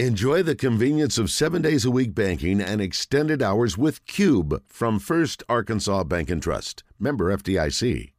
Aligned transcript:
Enjoy 0.00 0.42
the 0.42 0.56
convenience 0.56 1.18
of 1.18 1.30
seven 1.30 1.62
days 1.62 1.84
a 1.84 1.90
week 1.90 2.16
banking 2.16 2.60
and 2.60 2.80
extended 2.80 3.40
hours 3.40 3.78
with 3.78 4.04
Cube 4.06 4.60
from 4.66 4.98
First 4.98 5.44
Arkansas 5.48 6.02
Bank 6.02 6.30
and 6.30 6.42
Trust. 6.42 6.82
Member 6.98 7.32
FDIC. 7.36 8.10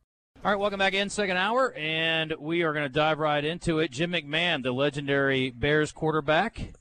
All 0.46 0.52
right, 0.52 0.58
welcome 0.58 0.80
back 0.80 0.94
in 0.94 1.10
second 1.10 1.36
hour, 1.36 1.74
and 1.74 2.34
we 2.40 2.62
are 2.62 2.72
going 2.72 2.86
to 2.86 2.94
dive 2.94 3.20
right 3.20 3.44
into 3.44 3.80
it. 3.80 3.92
Jim 3.92 4.14
McMahon, 4.14 4.64
the 4.64 4.72
legendary 4.72 5.50
Bears 5.50 5.92
quarterback, 5.92 6.76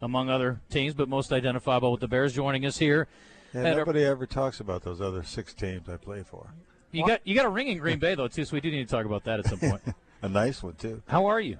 among 0.00 0.30
other 0.30 0.62
teams, 0.70 0.94
but 0.94 1.10
most 1.10 1.30
identifiable 1.30 1.92
with 1.92 2.00
the 2.00 2.08
Bears, 2.08 2.32
joining 2.32 2.64
us 2.64 2.78
here. 2.78 3.08
Yeah, 3.52 3.64
At- 3.64 3.76
nobody 3.76 4.02
ever 4.02 4.24
talks 4.24 4.60
about 4.60 4.82
those 4.82 5.02
other 5.02 5.22
six 5.24 5.52
teams 5.52 5.90
I 5.90 5.98
play 5.98 6.22
for. 6.22 6.54
You 6.90 7.06
got 7.06 7.20
you 7.26 7.34
got 7.34 7.44
a 7.44 7.50
ring 7.50 7.68
in 7.68 7.76
Green 7.76 7.98
Bay 7.98 8.14
though 8.14 8.28
too, 8.28 8.46
so 8.46 8.54
we 8.54 8.62
do 8.62 8.70
need 8.70 8.88
to 8.88 8.90
talk 8.90 9.04
about 9.04 9.24
that 9.24 9.40
at 9.40 9.46
some 9.46 9.58
point. 9.58 9.82
A 10.22 10.28
nice 10.30 10.62
one 10.62 10.74
too. 10.76 11.02
How 11.06 11.26
are 11.26 11.40
you? 11.40 11.58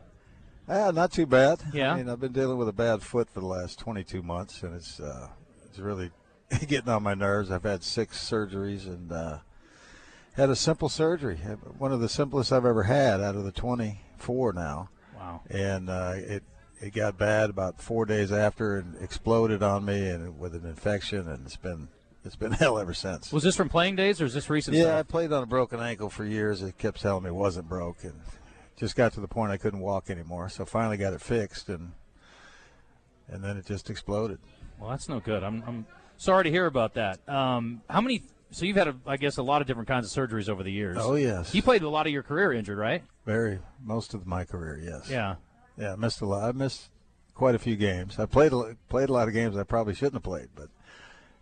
Ah, 0.68 0.90
not 0.90 1.12
too 1.12 1.26
bad. 1.26 1.60
Yeah. 1.72 1.92
I 1.92 1.96
mean, 1.96 2.08
I've 2.08 2.20
been 2.20 2.32
dealing 2.32 2.56
with 2.56 2.68
a 2.68 2.72
bad 2.72 3.02
foot 3.02 3.28
for 3.28 3.40
the 3.40 3.46
last 3.46 3.78
22 3.78 4.22
months, 4.22 4.62
and 4.62 4.74
it's 4.74 5.00
uh, 5.00 5.28
it's 5.66 5.78
really 5.78 6.10
getting 6.66 6.88
on 6.88 7.02
my 7.02 7.14
nerves. 7.14 7.50
I've 7.50 7.64
had 7.64 7.82
six 7.82 8.18
surgeries 8.18 8.86
and 8.86 9.10
uh, 9.10 9.38
had 10.34 10.50
a 10.50 10.56
simple 10.56 10.88
surgery, 10.88 11.36
one 11.78 11.92
of 11.92 12.00
the 12.00 12.08
simplest 12.08 12.52
I've 12.52 12.64
ever 12.64 12.84
had 12.84 13.20
out 13.20 13.34
of 13.34 13.44
the 13.44 13.52
24 13.52 14.52
now. 14.52 14.88
Wow. 15.16 15.40
And 15.50 15.90
uh, 15.90 16.14
it 16.16 16.42
it 16.80 16.92
got 16.92 17.16
bad 17.16 17.48
about 17.48 17.80
four 17.80 18.04
days 18.04 18.32
after 18.32 18.76
and 18.78 18.96
exploded 19.00 19.62
on 19.62 19.84
me 19.84 20.08
and 20.08 20.38
with 20.38 20.54
an 20.54 20.64
infection, 20.64 21.28
and 21.28 21.46
it's 21.46 21.56
been 21.56 21.88
it's 22.24 22.36
been 22.36 22.52
hell 22.52 22.78
ever 22.78 22.94
since. 22.94 23.32
Was 23.32 23.42
this 23.42 23.56
from 23.56 23.68
playing 23.68 23.96
days 23.96 24.20
or 24.20 24.24
is 24.24 24.34
this 24.34 24.48
recent 24.50 24.76
Yeah, 24.76 24.98
I 24.98 25.02
played 25.02 25.32
on 25.32 25.42
a 25.42 25.46
broken 25.46 25.80
ankle 25.80 26.10
for 26.10 26.24
years. 26.24 26.62
It 26.62 26.78
kept 26.78 27.00
telling 27.00 27.24
me 27.24 27.30
it 27.30 27.34
wasn't 27.34 27.68
broke, 27.68 28.04
and 28.04 28.20
just 28.76 28.96
got 28.96 29.12
to 29.14 29.20
the 29.20 29.28
point 29.28 29.52
I 29.52 29.56
couldn't 29.56 29.80
walk 29.80 30.10
anymore. 30.10 30.48
So 30.48 30.64
finally 30.64 30.96
got 30.96 31.12
it 31.12 31.20
fixed, 31.20 31.68
and 31.68 31.92
and 33.28 33.42
then 33.42 33.56
it 33.56 33.66
just 33.66 33.90
exploded. 33.90 34.38
Well, 34.78 34.90
that's 34.90 35.08
no 35.08 35.20
good. 35.20 35.42
I'm 35.42 35.62
I'm 35.66 35.86
sorry 36.16 36.44
to 36.44 36.50
hear 36.50 36.66
about 36.66 36.94
that. 36.94 37.26
Um, 37.28 37.82
how 37.88 38.00
many? 38.00 38.22
So 38.50 38.66
you've 38.66 38.76
had, 38.76 38.88
a, 38.88 38.96
I 39.06 39.16
guess, 39.16 39.38
a 39.38 39.42
lot 39.42 39.62
of 39.62 39.66
different 39.66 39.88
kinds 39.88 40.14
of 40.14 40.30
surgeries 40.30 40.50
over 40.50 40.62
the 40.62 40.70
years. 40.70 40.98
Oh 41.00 41.14
yes, 41.14 41.54
You 41.54 41.62
played 41.62 41.80
a 41.82 41.88
lot 41.88 42.06
of 42.06 42.12
your 42.12 42.22
career 42.22 42.52
injured, 42.52 42.76
right? 42.78 43.02
very 43.24 43.60
most 43.82 44.12
of 44.14 44.26
my 44.26 44.44
career. 44.44 44.78
Yes. 44.82 45.08
Yeah. 45.08 45.36
Yeah, 45.78 45.92
I 45.94 45.96
missed 45.96 46.20
a 46.20 46.26
lot. 46.26 46.42
I 46.46 46.52
missed 46.52 46.90
quite 47.34 47.54
a 47.54 47.58
few 47.58 47.76
games. 47.76 48.18
I 48.18 48.26
played 48.26 48.52
a, 48.52 48.76
played 48.90 49.08
a 49.08 49.12
lot 49.12 49.26
of 49.28 49.32
games 49.32 49.56
I 49.56 49.62
probably 49.62 49.94
shouldn't 49.94 50.14
have 50.16 50.22
played, 50.22 50.48
but 50.54 50.68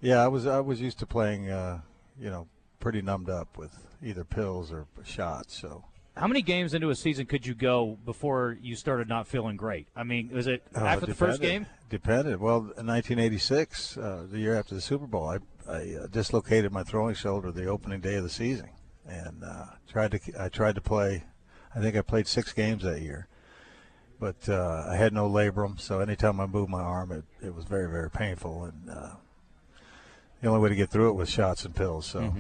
yeah, 0.01 0.23
I 0.23 0.29
was 0.29 0.47
I 0.47 0.61
was 0.61 0.81
used 0.81 0.99
to 1.01 1.07
playing. 1.07 1.51
Uh, 1.51 1.81
you 2.21 2.29
know, 2.31 2.47
pretty 2.81 3.01
numbed 3.03 3.31
up 3.31 3.57
with 3.59 3.73
either 4.03 4.25
pills 4.25 4.71
or 4.71 4.87
shots. 5.05 5.59
So 5.59 5.85
How 6.17 6.27
many 6.27 6.43
games 6.43 6.75
into 6.75 6.91
a 6.91 6.95
season 6.95 7.27
could 7.27 7.47
you 7.47 7.55
go 7.55 7.97
before 8.05 8.57
you 8.61 8.77
started 8.77 9.09
not 9.09 9.27
feeling 9.27 9.57
great? 9.57 9.87
I 9.97 10.03
mean, 10.03 10.31
was 10.33 10.47
it 10.47 10.63
Oh, 10.75 10.85
after 10.85 11.07
the 11.07 11.15
first 11.15 11.41
game? 11.41 11.67
Depended. 11.89 12.41
Well, 12.41 12.59
in 12.59 12.87
1986, 12.87 13.97
uh, 13.97 14.27
the 14.31 14.39
year 14.39 14.55
after 14.55 14.75
the 14.75 14.81
Super 14.81 15.07
Bowl, 15.07 15.29
I, 15.29 15.39
I 15.69 15.95
uh, 16.03 16.07
dislocated 16.09 16.73
my 16.73 16.83
throwing 16.83 17.15
shoulder 17.15 17.51
the 17.51 17.67
opening 17.67 18.01
day 18.01 18.17
of 18.17 18.23
the 18.23 18.29
season, 18.31 18.69
and 19.07 19.43
uh, 19.45 19.65
tried 19.91 20.11
to 20.13 20.21
I 20.39 20.49
tried 20.49 20.75
to 20.77 20.81
play. 20.81 21.25
I 21.75 21.81
think 21.81 21.97
I 21.97 22.03
played 22.03 22.27
six 22.27 22.53
games 22.53 22.83
that 22.83 23.01
year, 23.01 23.29
but 24.19 24.49
uh, 24.49 24.87
I 24.89 24.97
had 24.97 25.13
no 25.13 25.29
labrum, 25.29 25.81
so 25.81 26.01
anytime 26.01 26.41
I 26.41 26.47
moved 26.47 26.71
my 26.71 26.83
arm, 26.83 27.13
it, 27.13 27.25
it 27.45 27.55
was 27.55 27.65
very 27.65 27.89
very 27.89 28.11
painful, 28.11 28.65
and 28.65 28.91
uh, 28.91 29.11
the 30.43 30.49
only 30.49 30.61
way 30.61 30.69
to 30.69 30.75
get 30.77 30.91
through 30.91 31.11
it 31.11 31.15
was 31.15 31.31
shots 31.31 31.65
and 31.65 31.75
pills. 31.75 32.07
So. 32.07 32.33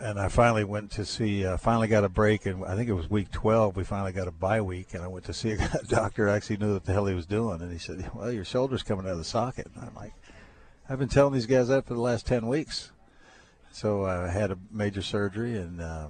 And 0.00 0.20
I 0.20 0.28
finally 0.28 0.64
went 0.64 0.90
to 0.92 1.04
see. 1.04 1.44
Uh, 1.44 1.56
finally 1.56 1.88
got 1.88 2.04
a 2.04 2.08
break, 2.08 2.46
and 2.46 2.64
I 2.64 2.76
think 2.76 2.88
it 2.88 2.92
was 2.92 3.10
week 3.10 3.30
12. 3.32 3.76
We 3.76 3.84
finally 3.84 4.12
got 4.12 4.28
a 4.28 4.32
bye 4.32 4.60
week, 4.60 4.94
and 4.94 5.02
I 5.02 5.08
went 5.08 5.24
to 5.26 5.32
see 5.32 5.52
a 5.52 5.68
doctor. 5.88 6.28
who 6.28 6.32
Actually, 6.32 6.58
knew 6.58 6.74
what 6.74 6.84
the 6.84 6.92
hell 6.92 7.06
he 7.06 7.14
was 7.14 7.26
doing, 7.26 7.60
and 7.60 7.72
he 7.72 7.78
said, 7.78 8.08
"Well, 8.14 8.30
your 8.30 8.44
shoulder's 8.44 8.82
coming 8.82 9.06
out 9.06 9.12
of 9.12 9.18
the 9.18 9.24
socket." 9.24 9.68
And 9.74 9.84
I'm 9.84 9.94
like, 9.94 10.12
"I've 10.88 10.98
been 10.98 11.08
telling 11.08 11.34
these 11.34 11.46
guys 11.46 11.68
that 11.68 11.86
for 11.86 11.94
the 11.94 12.00
last 12.00 12.26
10 12.26 12.46
weeks." 12.46 12.92
So 13.72 14.04
I 14.04 14.28
had 14.28 14.50
a 14.50 14.58
major 14.70 15.02
surgery, 15.02 15.56
and 15.56 15.80
uh, 15.80 16.08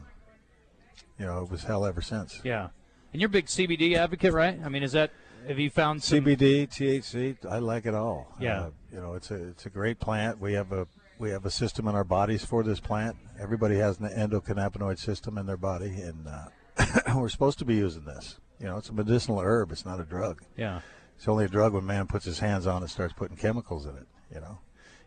you 1.19 1.27
know 1.27 1.43
it 1.43 1.51
was 1.51 1.65
hell 1.65 1.85
ever 1.85 2.03
since. 2.03 2.41
Yeah. 2.45 2.69
And 3.13 3.23
you're 3.23 3.29
a 3.29 3.31
big 3.31 3.47
CBD 3.47 3.97
advocate, 3.97 4.35
right? 4.35 4.59
I 4.63 4.69
mean, 4.69 4.83
is 4.83 4.93
that 4.93 5.11
have 5.47 5.59
you 5.59 5.71
found 5.71 6.03
some, 6.03 6.21
CBD, 6.21 6.69
THC, 6.69 7.37
I 7.51 7.59
like 7.59 7.87
it 7.87 7.95
all. 7.95 8.35
Yeah. 8.39 8.61
Uh, 8.61 8.71
you 8.93 9.01
know, 9.01 9.15
it's 9.15 9.31
a 9.31 9.49
it's 9.49 9.67
a 9.67 9.71
great 9.71 9.99
plant. 9.99 10.41
We 10.41 10.53
have 10.55 10.73
a 10.73 10.87
we 11.19 11.31
have 11.31 11.45
a 11.45 11.51
system 11.51 11.89
in 11.89 11.95
our 11.95 12.05
bodies 12.05 12.45
for 12.45 12.63
this 12.63 12.81
plant. 12.81 13.17
Everybody 13.41 13.77
has 13.77 13.99
an 13.99 14.09
endocannabinoid 14.09 14.99
system 14.99 15.39
in 15.39 15.47
their 15.47 15.57
body, 15.57 16.01
and 16.01 16.27
uh, 16.27 17.15
we're 17.17 17.29
supposed 17.29 17.59
to 17.59 17.65
be 17.65 17.77
using 17.77 18.05
this. 18.05 18.39
You 18.61 18.67
know, 18.67 18.77
it's 18.77 18.89
a 18.89 18.93
medicinal 18.93 19.41
herb. 19.41 19.73
It's 19.73 19.85
not 19.85 20.01
a 20.01 20.05
drug. 20.05 20.43
Yeah. 20.57 20.81
It's 21.17 21.29
only 21.29 21.45
a 21.45 21.49
drug 21.49 21.73
when 21.73 21.87
man 21.87 22.07
puts 22.07 22.25
his 22.25 22.39
hands 22.39 22.67
on 22.67 22.77
it, 22.77 22.83
and 22.83 22.91
starts 22.91 23.13
putting 23.13 23.37
chemicals 23.37 23.87
in 23.87 23.97
it. 23.97 24.07
You 24.33 24.41
know, 24.41 24.59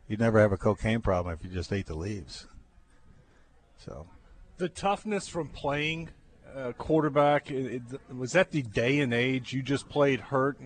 you'd 0.08 0.20
never 0.20 0.40
have 0.40 0.52
a 0.52 0.58
cocaine 0.58 1.02
problem 1.02 1.34
if 1.34 1.44
you 1.44 1.50
just 1.50 1.72
ate 1.72 1.86
the 1.86 1.96
leaves. 1.96 2.48
So 3.78 4.08
the 4.58 4.70
toughness 4.70 5.28
from 5.28 5.48
playing 5.48 6.10
uh, 6.56 6.74
quarterback 6.74 7.50
it, 7.50 7.82
it, 7.94 8.16
was 8.16 8.34
that 8.34 8.52
the 8.52 8.62
day 8.62 9.00
and 9.00 9.14
age 9.14 9.54
you 9.54 9.64
just 9.64 9.88
played 9.88 10.20
hurt 10.20 10.58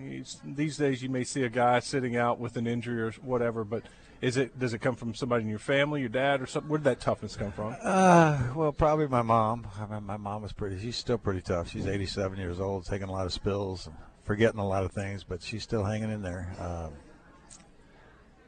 these 0.44 0.76
days 0.76 1.00
you 1.00 1.08
may 1.08 1.22
see 1.22 1.44
a 1.44 1.48
guy 1.48 1.78
sitting 1.78 2.16
out 2.16 2.40
with 2.40 2.56
an 2.56 2.66
injury 2.66 3.00
or 3.00 3.12
whatever 3.22 3.62
but 3.62 3.84
is 4.20 4.36
it 4.36 4.58
does 4.58 4.74
it 4.74 4.78
come 4.78 4.94
from 4.94 5.14
somebody 5.14 5.44
in 5.44 5.50
your 5.50 5.58
family 5.58 6.00
your 6.00 6.08
dad 6.08 6.40
or 6.40 6.46
something 6.46 6.70
where 6.70 6.78
did 6.78 6.84
that 6.84 7.00
toughness 7.00 7.36
come 7.36 7.52
from 7.52 7.76
Uh, 7.82 8.38
well, 8.54 8.72
probably 8.72 9.06
my 9.06 9.22
mom. 9.22 9.66
I 9.78 9.86
mean, 9.86 10.04
my 10.04 10.16
mom 10.16 10.42
was 10.42 10.52
pretty. 10.52 10.78
She's 10.80 10.96
still 10.96 11.18
pretty 11.18 11.40
tough. 11.40 11.70
She's 11.70 11.86
87 11.86 12.38
years 12.38 12.60
old, 12.60 12.86
taking 12.86 13.08
a 13.08 13.12
lot 13.12 13.26
of 13.26 13.32
spills, 13.32 13.86
and 13.86 13.94
forgetting 14.24 14.58
a 14.58 14.66
lot 14.66 14.84
of 14.84 14.92
things, 14.92 15.24
but 15.24 15.42
she's 15.42 15.62
still 15.62 15.84
hanging 15.84 16.10
in 16.10 16.22
there. 16.22 16.52
Um, 16.58 16.92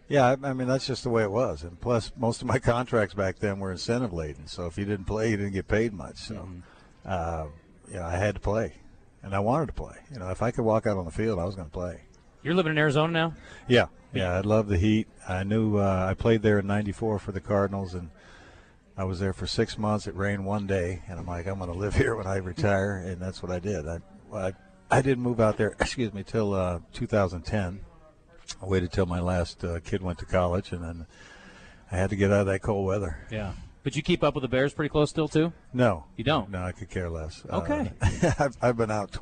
yeah, 0.08 0.24
I, 0.26 0.48
I 0.48 0.52
mean 0.54 0.66
that's 0.68 0.86
just 0.86 1.04
the 1.04 1.10
way 1.10 1.22
it 1.22 1.30
was. 1.30 1.62
And 1.62 1.80
plus, 1.80 2.12
most 2.16 2.40
of 2.40 2.48
my 2.48 2.58
contracts 2.58 3.14
back 3.14 3.38
then 3.38 3.60
were 3.60 3.70
incentive 3.70 4.12
laden. 4.12 4.46
So 4.46 4.66
if 4.66 4.78
you 4.78 4.84
didn't 4.84 5.06
play, 5.06 5.30
you 5.30 5.36
didn't 5.36 5.52
get 5.52 5.68
paid 5.68 5.92
much. 5.92 6.16
So, 6.16 6.48
uh, 7.04 7.46
you 7.88 7.94
know, 7.94 8.04
I 8.04 8.16
had 8.16 8.34
to 8.34 8.40
play, 8.40 8.74
and 9.22 9.34
I 9.34 9.38
wanted 9.38 9.66
to 9.66 9.74
play. 9.74 9.96
You 10.12 10.18
know, 10.18 10.30
if 10.30 10.42
I 10.42 10.50
could 10.50 10.64
walk 10.64 10.86
out 10.86 10.96
on 10.96 11.04
the 11.04 11.10
field, 11.10 11.38
I 11.38 11.44
was 11.44 11.54
going 11.54 11.68
to 11.68 11.72
play. 11.72 12.00
You're 12.42 12.54
living 12.54 12.72
in 12.72 12.78
Arizona 12.78 13.12
now? 13.12 13.34
Yeah, 13.66 13.86
yeah, 14.12 14.32
I 14.32 14.40
love 14.40 14.68
the 14.68 14.78
heat. 14.78 15.08
I 15.28 15.42
knew 15.44 15.78
uh, 15.78 16.06
I 16.08 16.14
played 16.14 16.42
there 16.42 16.58
in 16.58 16.66
'94 16.66 17.18
for 17.18 17.32
the 17.32 17.40
Cardinals, 17.40 17.94
and 17.94 18.10
I 18.96 19.04
was 19.04 19.20
there 19.20 19.32
for 19.32 19.46
six 19.46 19.76
months. 19.76 20.06
It 20.06 20.14
rained 20.14 20.44
one 20.46 20.66
day, 20.66 21.02
and 21.08 21.18
I'm 21.18 21.26
like, 21.26 21.46
I'm 21.46 21.58
going 21.58 21.70
to 21.72 21.78
live 21.78 21.94
here 22.02 22.14
when 22.16 22.26
I 22.26 22.36
retire, 22.36 22.96
and 23.04 23.20
that's 23.20 23.42
what 23.42 23.52
I 23.52 23.58
did. 23.58 23.86
I 23.88 23.98
I, 24.32 24.52
I 24.90 25.02
didn't 25.02 25.22
move 25.22 25.40
out 25.40 25.56
there, 25.56 25.68
excuse 25.80 26.12
me, 26.14 26.22
till 26.22 26.54
uh, 26.54 26.80
2010. 26.92 27.80
I 28.62 28.66
waited 28.66 28.92
till 28.92 29.06
my 29.06 29.20
last 29.20 29.62
uh, 29.64 29.80
kid 29.80 30.02
went 30.02 30.18
to 30.20 30.24
college, 30.24 30.72
and 30.72 30.82
then 30.82 31.06
I 31.92 31.96
had 31.96 32.10
to 32.10 32.16
get 32.16 32.30
out 32.30 32.40
of 32.42 32.46
that 32.46 32.62
cold 32.62 32.86
weather. 32.86 33.18
Yeah. 33.30 33.52
But 33.84 33.94
you 33.96 34.02
keep 34.02 34.22
up 34.24 34.34
with 34.34 34.42
the 34.42 34.48
Bears 34.48 34.74
pretty 34.74 34.88
close 34.90 35.08
still 35.10 35.28
too? 35.28 35.52
No, 35.72 36.04
You 36.16 36.24
don't? 36.24 36.50
no, 36.50 36.62
I 36.62 36.72
could 36.72 36.90
care 36.90 37.08
less. 37.08 37.42
Okay. 37.48 37.92
Uh, 38.02 38.32
I've, 38.38 38.56
I've 38.60 38.76
been 38.76 38.90
out 38.90 39.12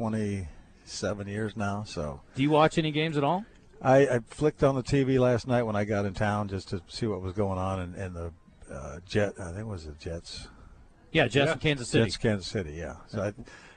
27 0.86 1.26
years 1.26 1.56
now, 1.56 1.82
so. 1.84 2.20
Do 2.34 2.42
you 2.42 2.50
watch 2.50 2.78
any 2.78 2.92
games 2.92 3.16
at 3.16 3.24
all? 3.24 3.44
I, 3.82 3.98
I 4.06 4.20
flicked 4.28 4.62
on 4.62 4.74
the 4.76 4.82
TV 4.82 5.18
last 5.18 5.46
night 5.46 5.64
when 5.64 5.76
I 5.76 5.84
got 5.84 6.06
in 6.06 6.14
town 6.14 6.48
just 6.48 6.68
to 6.70 6.80
see 6.88 7.06
what 7.06 7.20
was 7.20 7.32
going 7.32 7.58
on, 7.58 7.80
and, 7.80 7.94
and 7.96 8.14
the 8.16 8.32
uh, 8.72 9.00
Jet, 9.04 9.34
I 9.38 9.46
think 9.48 9.58
it 9.60 9.66
was 9.66 9.86
the 9.86 9.92
Jets, 9.92 10.48
Yeah, 11.12 11.24
Jets 11.28 11.48
Yeah. 11.48 11.52
in 11.54 11.58
Kansas 11.58 11.88
City. 11.88 12.04
Jets, 12.04 12.16
Kansas 12.16 12.46
City, 12.46 12.72
yeah. 12.74 12.94
So 13.08 13.20
I, 13.22 13.32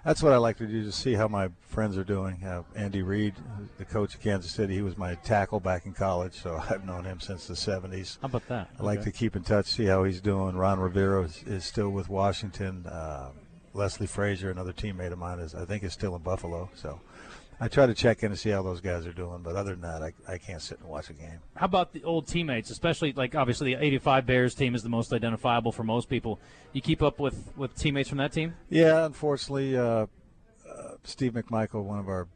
that's 0.06 0.24
what 0.24 0.32
I 0.34 0.38
like 0.38 0.58
to 0.58 0.68
do 0.68 0.86
to 0.86 0.92
see 0.92 1.14
how 1.16 1.28
my 1.28 1.50
friends 1.68 1.98
are 1.98 2.04
doing. 2.06 2.44
Uh, 2.44 2.64
Andy 2.76 3.02
Reid, 3.02 3.34
the 3.78 3.86
coach 3.86 4.16
of 4.16 4.22
Kansas 4.22 4.52
City, 4.52 4.76
he 4.76 4.82
was 4.82 4.98
my 4.98 5.16
tackle 5.16 5.60
back 5.60 5.86
in 5.86 5.94
college, 5.94 6.40
so 6.42 6.62
I've 6.70 6.86
known 6.86 7.06
him 7.06 7.20
since 7.20 7.48
the 7.48 7.56
'70s. 7.56 8.20
How 8.22 8.28
about 8.28 8.48
that? 8.48 8.70
I 8.80 8.84
like 8.84 9.02
to 9.02 9.12
keep 9.12 9.36
in 9.36 9.44
touch, 9.44 9.66
see 9.66 9.86
how 9.86 10.04
he's 10.06 10.22
doing. 10.22 10.56
Ron 10.56 10.80
Rivera 10.80 11.24
is, 11.24 11.44
is 11.46 11.66
still 11.66 11.90
with 11.90 12.08
Washington. 12.08 12.86
Uh, 12.86 13.32
Leslie 13.74 14.08
Frazier, 14.08 14.52
another 14.52 14.74
teammate 14.74 15.12
of 15.12 15.20
mine, 15.20 15.40
is 15.40 15.56
I 15.56 15.66
think 15.66 15.84
is 15.84 15.94
still 15.94 16.16
in 16.16 16.22
Buffalo. 16.22 16.70
So 16.76 17.00
I 17.62 17.68
try 17.68 17.86
to 17.86 17.94
check 17.94 18.24
in 18.24 18.32
and 18.32 18.40
see 18.40 18.50
how 18.50 18.64
those 18.64 18.80
guys 18.80 19.06
are 19.06 19.12
doing. 19.12 19.42
But 19.44 19.56
other 19.56 19.72
than 19.72 19.82
that, 19.82 20.02
I, 20.02 20.14
I 20.34 20.38
can't 20.38 20.62
sit 20.62 20.80
and 20.80 20.88
watch 20.88 21.10
a 21.10 21.14
game. 21.14 21.40
How 21.56 21.66
about 21.66 21.92
the 21.92 22.04
old 22.04 22.28
teammates, 22.28 22.70
especially 22.70 23.12
like 23.12 23.36
obviously 23.36 23.74
the 23.74 23.84
85 23.84 24.26
Bears 24.26 24.56
team 24.56 24.76
is 24.76 24.84
the 24.84 24.90
most 24.90 25.12
identifiable 25.12 25.72
for 25.72 25.84
most 25.84 26.10
people. 26.10 26.40
You 26.72 26.82
keep 26.82 27.02
up 27.02 27.20
with, 27.20 27.52
with 27.58 27.76
teammates 27.76 28.08
from 28.08 28.20
that 28.20 28.32
team? 28.32 28.56
Yeah, 28.70 29.06
unfortunately, 29.06 29.78
uh, 29.78 29.82
uh, 29.82 30.08
Steve 31.04 31.34
McMichael, 31.34 31.84
one 31.84 32.00
of 32.00 32.08
our 32.08 32.28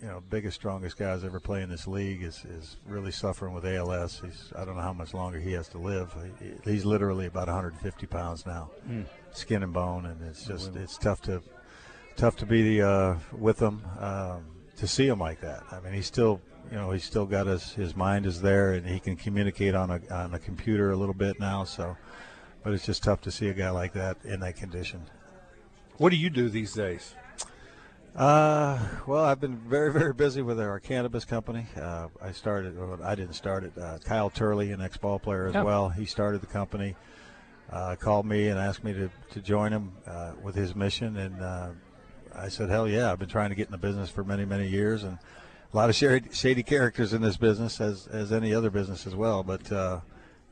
you 0.00 0.08
know 0.08 0.22
biggest, 0.30 0.56
strongest 0.56 0.96
guys 0.96 1.24
ever 1.24 1.40
play 1.40 1.62
in 1.62 1.68
this 1.68 1.86
league, 1.86 2.22
is, 2.22 2.44
is 2.46 2.76
really 2.86 3.12
suffering 3.12 3.52
with 3.52 3.66
ALS. 3.66 4.22
He's 4.24 4.50
I 4.56 4.64
don't 4.64 4.76
know 4.76 4.82
how 4.82 4.94
much 4.94 5.12
longer 5.12 5.38
he 5.38 5.52
has 5.52 5.68
to 5.68 5.78
live. 5.78 6.14
He, 6.40 6.70
he's 6.70 6.86
literally 6.86 7.26
about 7.26 7.48
150 7.48 8.06
pounds 8.06 8.46
now, 8.46 8.70
skin 9.32 9.62
and 9.62 9.72
bone, 9.72 10.06
and 10.06 10.20
it's 10.22 10.44
just 10.44 10.74
it's 10.76 10.96
tough 10.98 11.20
to 11.22 11.42
tough 12.16 12.36
to 12.36 12.46
be 12.46 12.80
uh, 12.82 13.14
with 13.32 13.58
him 13.60 13.82
um, 13.98 14.44
to 14.76 14.86
see 14.86 15.06
him 15.06 15.18
like 15.18 15.40
that. 15.40 15.62
I 15.70 15.80
mean, 15.80 15.92
he's 15.92 16.06
still 16.06 16.40
you 16.70 16.76
know 16.76 16.90
he's 16.90 17.04
still 17.04 17.26
got 17.26 17.46
his 17.46 17.72
his 17.72 17.96
mind 17.96 18.26
is 18.26 18.40
there, 18.42 18.72
and 18.72 18.86
he 18.86 19.00
can 19.00 19.16
communicate 19.16 19.74
on 19.74 19.90
a 19.90 20.00
on 20.10 20.34
a 20.34 20.38
computer 20.38 20.90
a 20.90 20.96
little 20.96 21.14
bit 21.14 21.38
now. 21.40 21.64
So, 21.64 21.96
but 22.62 22.72
it's 22.72 22.86
just 22.86 23.02
tough 23.02 23.20
to 23.22 23.30
see 23.30 23.48
a 23.48 23.54
guy 23.54 23.70
like 23.70 23.92
that 23.94 24.16
in 24.24 24.40
that 24.40 24.56
condition. 24.56 25.02
what 25.96 26.10
do 26.10 26.16
you 26.16 26.30
do 26.30 26.48
these 26.48 26.72
days 26.74 27.14
Uh, 28.16 28.76
well, 29.06 29.24
I've 29.24 29.40
been 29.40 29.56
very, 29.56 29.92
very 29.92 30.12
busy 30.12 30.42
with 30.42 30.58
our 30.60 30.80
cannabis 30.80 31.24
company. 31.24 31.66
Uh, 31.80 32.08
I 32.20 32.32
started, 32.32 32.76
well, 32.76 32.98
I 33.04 33.14
didn't 33.14 33.34
start 33.34 33.62
it. 33.64 33.72
Uh, 33.78 33.98
Kyle 34.04 34.30
Turley, 34.30 34.72
an 34.72 34.80
ex-ball 34.80 35.20
player 35.20 35.46
as 35.46 35.54
Oh. 35.54 35.64
well, 35.64 35.88
he 35.90 36.04
started 36.06 36.40
the 36.40 36.48
company. 36.48 36.96
Uh, 37.70 37.94
called 37.94 38.26
me 38.26 38.48
and 38.48 38.58
asked 38.58 38.82
me 38.82 38.92
to, 38.92 39.08
to 39.30 39.40
join 39.40 39.72
him 39.72 39.92
uh, 40.04 40.32
with 40.42 40.56
his 40.56 40.74
mission, 40.74 41.16
and 41.16 41.40
uh, 41.40 41.70
I 42.34 42.48
said, 42.48 42.68
"Hell 42.68 42.88
yeah!" 42.88 43.12
I've 43.12 43.20
been 43.20 43.28
trying 43.28 43.50
to 43.50 43.54
get 43.54 43.66
in 43.66 43.72
the 43.72 43.78
business 43.78 44.10
for 44.10 44.24
many, 44.24 44.44
many 44.44 44.66
years, 44.66 45.04
and 45.04 45.18
a 45.72 45.76
lot 45.76 45.88
of 45.88 45.94
shady, 45.94 46.32
shady 46.32 46.64
characters 46.64 47.12
in 47.12 47.22
this 47.22 47.36
business, 47.36 47.80
as 47.80 48.08
as 48.08 48.32
any 48.32 48.52
other 48.52 48.70
business 48.70 49.06
as 49.06 49.14
well. 49.14 49.44
But 49.44 49.70
uh, 49.70 50.00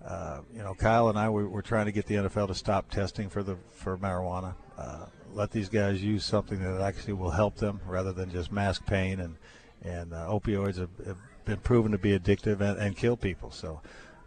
uh, 0.05 0.43
you 0.55 0.63
know, 0.63 0.75
Kyle 0.75 1.09
and 1.09 1.19
I 1.19 1.29
we 1.29 1.45
we're 1.45 1.61
trying 1.61 1.87
to 1.87 1.93
get 1.93 2.07
the 2.07 2.15
NFL 2.15 2.49
to 2.49 2.55
stop 2.55 2.89
testing 2.89 3.29
for 3.29 3.43
the 3.43 3.57
for 3.73 3.99
marijuana. 3.99 4.55
Uh, 4.77 5.07
let 5.35 5.51
these 5.51 5.69
guys 5.69 6.01
use 6.01 6.25
something 6.25 6.63
that 6.63 6.81
actually 6.81 7.15
will 7.15 7.33
help 7.33 7.57
them 7.57 7.81
rather 7.85 8.13
than 8.13 8.31
just 8.31 8.53
mask 8.53 8.87
pain 8.87 9.19
and 9.19 9.37
and 9.83 10.13
opioids 10.13 10.79
have, 10.79 10.91
have 11.05 11.19
been 11.45 11.59
proven 11.59 11.91
to 11.93 11.99
be 11.99 12.17
addictive 12.17 12.61
and, 12.61 12.79
and 12.79 12.97
kill 12.97 13.17
people. 13.17 13.51
So 13.51 13.81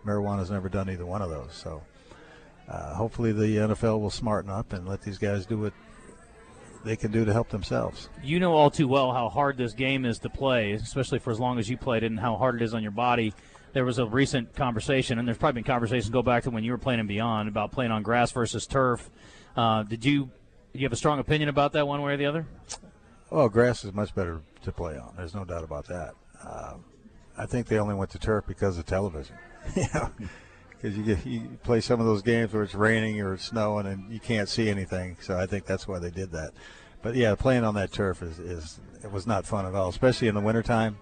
marijuana's 0.06 0.52
never 0.52 0.68
done 0.68 0.90
either 0.90 1.06
one 1.06 1.22
of 1.22 1.30
those. 1.30 1.54
So 1.54 1.84
uh, 2.72 2.94
hopefully 2.94 3.34
the 3.34 3.58
NFL 3.58 4.00
will 4.00 4.10
smarten 4.10 4.50
up 4.50 4.72
and 4.72 4.88
let 4.88 5.02
these 5.02 5.18
guys 5.18 5.46
do 5.46 5.58
what 5.58 5.74
they 6.86 6.96
can 6.96 7.12
do 7.12 7.26
to 7.26 7.34
help 7.34 7.50
themselves. 7.50 8.10
You 8.24 8.40
know 8.40 8.54
all 8.54 8.72
too 8.72 8.88
well 8.88 9.12
how 9.12 9.28
hard 9.28 9.58
this 9.58 9.74
game 9.74 10.06
is 10.06 10.20
to 10.20 10.30
play, 10.30 10.72
especially 10.72 11.20
for 11.20 11.32
as 11.32 11.40
long 11.40 11.60
as 11.60 11.70
you 11.70 11.78
played 11.78 12.04
it, 12.04 12.08
and 12.08 12.20
how 12.20 12.38
hard 12.38 12.56
it 12.56 12.64
is 12.64 12.74
on 12.74 12.82
your 12.82 12.94
body. 12.94 13.34
There 13.74 13.86
was 13.86 14.00
a 14.00 14.06
recent 14.06 14.56
conversation, 14.56 15.20
and 15.20 15.28
there's 15.28 15.38
probably 15.38 15.62
been 15.62 15.72
conversations 15.72 16.10
go 16.10 16.24
back 16.24 16.44
to 16.44 16.50
when 16.50 16.64
you 16.64 16.72
were 16.72 16.78
playing 16.78 17.00
and 17.00 17.10
beyond 17.10 17.50
about 17.50 17.72
playing 17.72 17.92
on 17.92 18.04
grass 18.04 18.32
versus 18.32 18.66
turf. 18.66 19.10
Uh, 19.56 19.84
did 19.84 20.06
you 20.06 20.30
you 20.74 20.84
have 20.84 20.94
a 20.94 20.98
strong 20.98 21.20
opinion 21.20 21.50
about 21.50 21.74
that 21.74 21.88
one 21.88 22.02
way 22.02 22.14
or 22.14 22.18
the 22.18 22.26
other? 22.26 22.46
Well, 23.30 23.50
grass 23.50 23.84
is 23.84 23.94
much 23.94 24.16
better 24.16 24.42
to 24.64 24.72
play 24.72 24.98
on. 24.98 25.14
There's 25.18 25.36
no 25.36 25.44
doubt 25.44 25.64
about 25.64 25.88
that. 25.88 26.14
Uh, 26.42 26.76
I 27.38 27.46
think 27.46 27.68
they 27.68 27.80
only 27.80 27.96
went 27.96 28.12
to 28.12 28.20
turf 28.20 28.46
because 28.48 28.78
of 28.78 28.86
television. 28.86 29.36
you 29.76 29.86
know, 29.94 30.12
because 30.82 30.98
you, 30.98 31.04
get- 31.04 31.26
you 31.26 31.42
play 31.64 31.80
some 31.82 32.00
of 32.00 32.06
those 32.06 32.22
games 32.22 32.54
where 32.54 32.64
it's 32.64 32.74
raining 32.74 33.22
or 33.22 33.34
it's 33.36 33.46
snowing 33.46 33.86
and 33.86 34.12
you 34.12 34.20
can't 34.20 34.50
see 34.50 34.70
anything. 34.70 35.18
So 35.22 35.38
I 35.38 35.46
think 35.46 35.66
that's 35.66 35.88
why 35.88 36.00
they 36.00 36.10
did 36.10 36.32
that. 36.32 36.52
But 37.02 37.16
yeah, 37.16 37.36
playing 37.36 37.64
on 37.64 37.76
that 37.76 37.92
turf 37.92 38.22
is, 38.22 38.40
is 38.40 38.80
it 39.04 39.12
was 39.12 39.28
not 39.28 39.46
fun 39.46 39.66
at 39.66 39.76
all, 39.76 39.90
especially 39.90 40.28
in 40.28 40.36
the 40.36 40.42
wintertime 40.42 40.98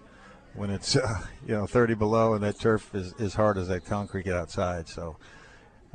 when 0.54 0.70
it's 0.70 0.96
uh, 0.96 1.26
you 1.46 1.54
know 1.54 1.66
30 1.66 1.94
below 1.94 2.34
and 2.34 2.42
that 2.42 2.58
turf 2.58 2.94
is 2.94 3.14
as 3.20 3.34
hard 3.34 3.56
as 3.56 3.68
that 3.68 3.84
concrete 3.84 4.26
outside. 4.28 4.88
So 4.88 5.16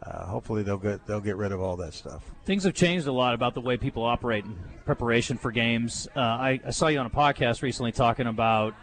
uh, 0.02 0.26
hopefully 0.26 0.64
they'll 0.64 0.78
get 0.78 1.06
they'll 1.06 1.22
get 1.22 1.38
rid 1.38 1.52
of 1.52 1.62
all 1.62 1.78
that 1.78 1.94
stuff. 1.94 2.24
Things 2.44 2.64
have 2.64 2.74
changed 2.74 3.08
a 3.08 3.12
lot 3.12 3.34
about 3.34 3.54
the 3.54 3.62
way 3.62 3.78
people 3.78 4.04
operate 4.04 4.46
in 4.46 4.58
preparation 4.86 5.38
for 5.38 5.52
games. 5.52 6.08
Uh, 6.16 6.20
I, 6.20 6.60
I 6.66 6.72
saw 6.72 6.88
you 6.88 7.00
on 7.00 7.06
a 7.06 7.10
podcast 7.12 7.62
recently 7.62 7.92
talking 7.92 8.28
about 8.28 8.76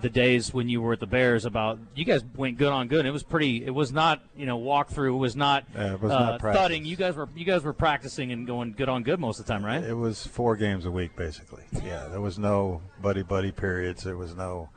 the 0.00 0.08
days 0.08 0.52
when 0.52 0.68
you 0.68 0.80
were 0.82 0.92
at 0.92 1.00
the 1.00 1.06
Bears. 1.06 1.44
About 1.44 1.78
you 1.94 2.04
guys 2.04 2.22
went 2.36 2.58
good 2.58 2.72
on 2.72 2.88
good. 2.88 3.06
It 3.06 3.10
was 3.10 3.22
pretty. 3.22 3.64
It 3.64 3.74
was 3.74 3.92
not 3.92 4.22
you 4.36 4.46
know 4.46 4.56
walk 4.56 4.90
through. 4.90 5.14
It 5.14 5.18
was 5.18 5.36
not, 5.36 5.64
Yeah, 5.74 5.94
it 5.94 6.00
was 6.00 6.12
uh, 6.12 6.18
not 6.18 6.40
thudding. 6.40 6.84
You 6.84 6.96
guys 6.96 7.14
were 7.14 7.28
you 7.34 7.44
guys 7.44 7.62
were 7.62 7.72
practicing 7.72 8.32
and 8.32 8.46
going 8.46 8.72
good 8.72 8.88
on 8.88 9.02
good 9.02 9.20
most 9.20 9.38
of 9.40 9.46
the 9.46 9.52
time, 9.52 9.64
right? 9.64 9.82
It 9.82 9.94
was 9.94 10.26
four 10.26 10.56
games 10.56 10.86
a 10.86 10.90
week, 10.90 11.16
basically. 11.16 11.64
Yeah, 11.84 12.08
there 12.08 12.20
was 12.20 12.38
no 12.38 12.82
buddy 13.00 13.22
buddy 13.22 13.52
periods. 13.52 14.02
There 14.04 14.16
was 14.16 14.34
no, 14.34 14.70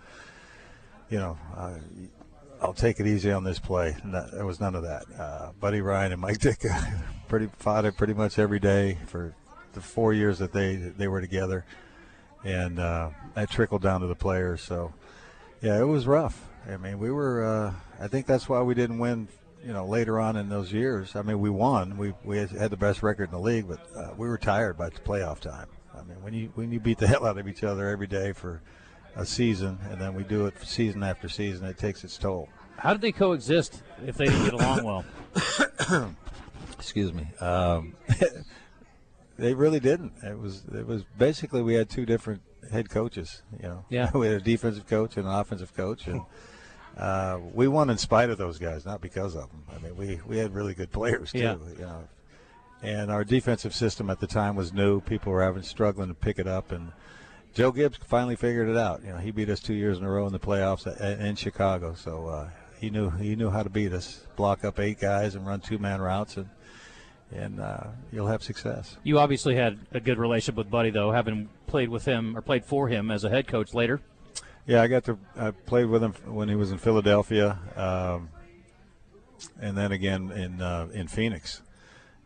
you 1.09 1.17
know, 1.17 1.37
uh, 1.55 1.75
I'll 2.61 2.73
take 2.73 2.99
it 2.99 3.07
easy 3.07 3.31
on 3.31 3.43
this 3.43 3.59
play. 3.59 3.95
No, 4.03 4.27
there 4.33 4.45
was 4.45 4.59
none 4.59 4.75
of 4.75 4.83
that. 4.83 5.05
Uh, 5.17 5.51
Buddy 5.59 5.81
Ryan 5.81 6.13
and 6.13 6.21
Mike 6.21 6.39
Ditka 6.39 7.01
pretty 7.27 7.49
fought 7.57 7.85
it 7.85 7.97
pretty 7.97 8.13
much 8.13 8.39
every 8.39 8.59
day 8.59 8.97
for 9.07 9.35
the 9.73 9.81
four 9.81 10.13
years 10.13 10.39
that 10.39 10.53
they 10.53 10.75
they 10.75 11.07
were 11.07 11.21
together, 11.21 11.65
and 12.47 12.79
uh, 12.79 13.09
that 13.35 13.49
trickled 13.51 13.81
down 13.81 14.01
to 14.01 14.07
the 14.07 14.15
players. 14.15 14.61
So, 14.61 14.93
yeah, 15.61 15.79
it 15.79 15.85
was 15.85 16.07
rough. 16.07 16.47
I 16.67 16.77
mean, 16.77 16.97
we 16.97 17.11
were. 17.11 17.43
Uh, 17.43 17.73
I 18.03 18.07
think 18.07 18.25
that's 18.25 18.47
why 18.47 18.61
we 18.61 18.73
didn't 18.73 18.99
win. 18.99 19.27
You 19.65 19.73
know, 19.73 19.85
later 19.85 20.19
on 20.19 20.37
in 20.37 20.47
those 20.47 20.71
years, 20.71 21.15
I 21.15 21.23
mean, 21.23 21.39
we 21.39 21.49
won. 21.49 21.97
We 21.97 22.13
we 22.23 22.37
had 22.37 22.71
the 22.71 22.77
best 22.77 23.03
record 23.03 23.25
in 23.25 23.31
the 23.31 23.39
league, 23.39 23.67
but 23.67 23.85
uh, 23.95 24.13
we 24.17 24.27
were 24.27 24.37
tired 24.37 24.77
by 24.77 24.89
the 24.89 24.99
playoff 24.99 25.39
time. 25.39 25.67
I 25.93 26.03
mean, 26.03 26.21
when 26.21 26.33
you 26.33 26.51
when 26.55 26.71
you 26.71 26.79
beat 26.79 26.99
the 26.99 27.07
hell 27.07 27.25
out 27.25 27.37
of 27.37 27.47
each 27.47 27.63
other 27.63 27.89
every 27.89 28.07
day 28.07 28.31
for 28.31 28.61
a 29.15 29.25
season, 29.25 29.79
and 29.89 29.99
then 29.99 30.13
we 30.13 30.23
do 30.23 30.45
it 30.45 30.53
season 30.63 31.03
after 31.03 31.27
season, 31.27 31.65
it 31.65 31.77
takes 31.77 32.03
its 32.03 32.17
toll. 32.17 32.47
How 32.77 32.93
did 32.93 33.01
they 33.01 33.11
coexist 33.11 33.81
if 34.05 34.15
they 34.15 34.25
didn't 34.25 34.45
get 34.45 34.53
along 34.53 34.83
well? 34.83 35.05
Excuse 36.77 37.11
me. 37.11 37.27
Um, 37.41 37.95
they 39.37 39.53
really 39.53 39.79
didn't. 39.79 40.13
It 40.23 40.37
was 40.39 40.63
it 40.73 40.85
was 40.85 41.03
basically 41.17 41.61
we 41.61 41.73
had 41.75 41.89
two 41.89 42.05
different 42.05 42.41
head 42.71 42.89
coaches. 42.89 43.41
You 43.61 43.67
know, 43.69 43.85
Yeah. 43.89 44.09
we 44.15 44.27
had 44.27 44.35
a 44.37 44.41
defensive 44.43 44.87
coach 44.87 45.17
and 45.17 45.27
an 45.27 45.33
offensive 45.33 45.73
coach, 45.75 46.07
and 46.07 46.21
uh, 46.97 47.39
we 47.53 47.67
won 47.67 47.89
in 47.89 47.97
spite 47.97 48.29
of 48.29 48.37
those 48.37 48.57
guys, 48.57 48.85
not 48.85 49.01
because 49.01 49.35
of 49.35 49.49
them. 49.51 49.63
I 49.75 49.79
mean, 49.79 49.95
we 49.95 50.19
we 50.27 50.37
had 50.37 50.53
really 50.53 50.73
good 50.73 50.91
players 50.91 51.31
too. 51.31 51.39
Yeah. 51.39 51.55
You 51.77 51.79
know, 51.79 52.03
and 52.81 53.11
our 53.11 53.23
defensive 53.23 53.73
system 53.73 54.09
at 54.09 54.19
the 54.19 54.27
time 54.27 54.55
was 54.55 54.71
new. 54.73 55.01
People 55.01 55.31
were 55.31 55.43
having 55.43 55.63
struggling 55.63 56.09
to 56.09 56.13
pick 56.13 56.39
it 56.39 56.47
up, 56.47 56.71
and 56.71 56.91
Joe 57.53 57.71
Gibbs 57.71 57.97
finally 57.97 58.35
figured 58.35 58.69
it 58.69 58.77
out. 58.77 59.01
You 59.03 59.09
know, 59.13 59.17
he 59.17 59.31
beat 59.31 59.49
us 59.49 59.59
two 59.59 59.73
years 59.73 59.97
in 59.97 60.03
a 60.03 60.09
row 60.11 60.27
in 60.27 60.33
the 60.33 60.39
playoffs 60.39 60.85
a- 60.85 61.25
in 61.25 61.35
Chicago, 61.35 61.95
so 61.95 62.27
uh, 62.27 62.49
he 62.79 62.89
knew 62.89 63.09
he 63.11 63.35
knew 63.35 63.49
how 63.49 63.63
to 63.63 63.69
beat 63.69 63.93
us. 63.93 64.25
Block 64.35 64.63
up 64.63 64.79
eight 64.79 64.99
guys 64.99 65.33
and 65.35 65.45
run 65.45 65.59
two 65.61 65.77
man 65.79 66.01
routes, 66.01 66.37
and 66.37 66.49
and 67.31 67.59
uh, 67.59 67.87
you'll 68.11 68.27
have 68.27 68.43
success. 68.43 68.97
You 69.03 69.19
obviously 69.19 69.55
had 69.55 69.79
a 69.91 69.99
good 69.99 70.17
relationship 70.17 70.55
with 70.55 70.69
Buddy, 70.69 70.89
though, 70.89 71.11
having 71.11 71.49
played 71.67 71.89
with 71.89 72.05
him 72.05 72.37
or 72.37 72.41
played 72.41 72.65
for 72.65 72.87
him 72.87 73.11
as 73.11 73.23
a 73.23 73.29
head 73.29 73.47
coach 73.47 73.73
later. 73.73 74.01
Yeah, 74.65 74.81
I 74.81 74.87
got 74.87 75.05
to 75.05 75.17
I 75.37 75.51
played 75.51 75.85
with 75.85 76.03
him 76.03 76.13
when 76.25 76.49
he 76.49 76.55
was 76.55 76.71
in 76.71 76.77
Philadelphia, 76.77 77.57
um, 77.75 78.29
and 79.61 79.77
then 79.77 79.93
again 79.93 80.31
in 80.31 80.61
uh, 80.61 80.87
in 80.93 81.07
Phoenix. 81.07 81.61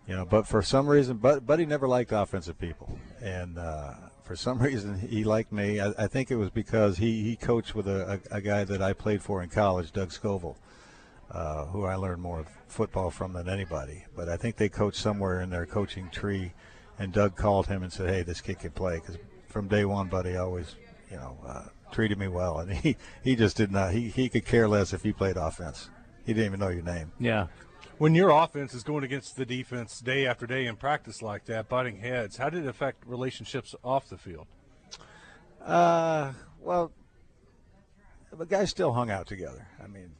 You 0.08 0.16
know, 0.16 0.26
but 0.26 0.48
for 0.48 0.64
some 0.64 0.88
reason, 0.88 1.18
but 1.18 1.46
Buddy 1.46 1.66
never 1.66 1.88
liked 1.88 2.12
offensive 2.12 2.58
people, 2.58 2.98
and 3.22 3.60
uh, 3.60 3.94
for 4.24 4.36
some 4.36 4.60
reason 4.70 4.98
he 4.98 5.24
liked 5.24 5.52
me. 5.52 5.80
I, 5.80 5.94
I 5.98 6.08
think 6.08 6.32
it 6.32 6.36
was 6.36 6.50
because 6.50 6.98
he, 6.98 7.22
he 7.22 7.36
coached 7.36 7.76
with 7.76 7.88
a, 7.88 8.22
a, 8.32 8.38
a 8.38 8.42
guy 8.42 8.64
that 8.64 8.82
I 8.82 8.94
played 8.94 9.22
for 9.22 9.44
in 9.44 9.50
college, 9.50 9.92
Doug 9.92 10.10
Scovil, 10.10 10.56
uh, 11.32 11.66
who 11.66 11.86
I 11.86 11.96
learned 11.96 12.22
more 12.22 12.46
football 12.68 13.10
from 13.10 13.34
than 13.34 13.48
anybody. 13.48 14.06
But 14.16 14.30
I 14.30 14.38
think 14.38 14.58
they 14.58 14.70
coached 14.70 14.98
somewhere 14.98 15.42
in 15.42 15.50
their 15.50 15.66
coaching 15.66 16.10
tree, 16.10 16.54
and 17.00 17.14
Doug 17.14 17.36
called 17.36 17.68
him 17.68 17.84
and 17.84 17.92
said, 17.92 18.10
"Hey, 18.10 18.24
this 18.24 18.42
kid 18.42 18.60
can 18.60 18.72
play." 18.72 18.96
Because 18.96 19.18
from 19.48 19.68
day 19.68 19.86
one, 19.86 20.08
Buddy 20.08 20.36
always, 20.36 20.76
you 21.10 21.18
know, 21.18 21.38
uh, 21.46 21.66
treated 21.92 22.18
me 22.18 22.28
well, 22.28 22.60
and 22.60 22.72
he 22.78 22.98
he 23.24 23.36
just 23.36 23.58
did 23.58 23.72
not. 23.72 23.94
He 23.94 24.10
he 24.10 24.30
could 24.30 24.46
care 24.46 24.68
less 24.68 24.94
if 24.94 25.06
you 25.06 25.14
played 25.14 25.38
offense. 25.38 25.90
He 26.26 26.34
didn't 26.34 26.48
even 26.48 26.60
know 26.60 26.70
your 26.70 26.84
name. 26.84 27.12
Yeah. 27.20 27.48
When 27.98 28.16
your 28.16 28.32
offense 28.32 28.74
is 28.74 28.82
going 28.84 29.04
against 29.04 29.36
the 29.36 29.46
defense 29.46 30.00
day 30.00 30.26
after 30.26 30.48
day 30.48 30.66
in 30.66 30.76
practice 30.76 31.22
like 31.22 31.46
that, 31.46 31.70
butting 31.70 31.98
heads, 31.98 32.38
how 32.38 32.50
did 32.50 32.64
it 32.64 32.68
affect 32.68 33.06
relationships 33.06 33.76
off 33.84 34.10
the 34.10 34.18
field? 34.18 34.48
Uh, 35.64 36.34
well, 36.60 36.92
the 38.36 38.46
guys 38.46 38.72
still 38.72 38.94
hung 38.94 39.12
out 39.12 39.28
together. 39.28 39.68
I 39.84 39.86
mean, 39.86 40.14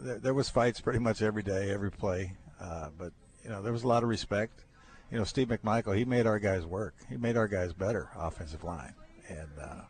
there, 0.00 0.18
there 0.18 0.34
was 0.34 0.48
fights 0.48 0.80
pretty 0.80 0.98
much 0.98 1.22
every 1.22 1.42
day, 1.42 1.70
every 1.70 1.90
play. 1.90 2.36
Uh, 2.60 2.88
but 2.98 3.12
you 3.44 3.50
know, 3.50 3.62
there 3.62 3.72
was 3.72 3.84
a 3.84 3.88
lot 3.88 4.02
of 4.02 4.08
respect. 4.08 4.64
You 5.10 5.18
know, 5.18 5.24
Steve 5.24 5.48
McMichael, 5.48 5.96
he 5.96 6.04
made 6.04 6.26
our 6.26 6.38
guys 6.38 6.66
work. 6.66 6.94
He 7.08 7.16
made 7.16 7.36
our 7.36 7.48
guys 7.48 7.72
better 7.72 8.10
offensive 8.16 8.62
line, 8.64 8.94
and 9.28 9.48
uh, 9.60 9.80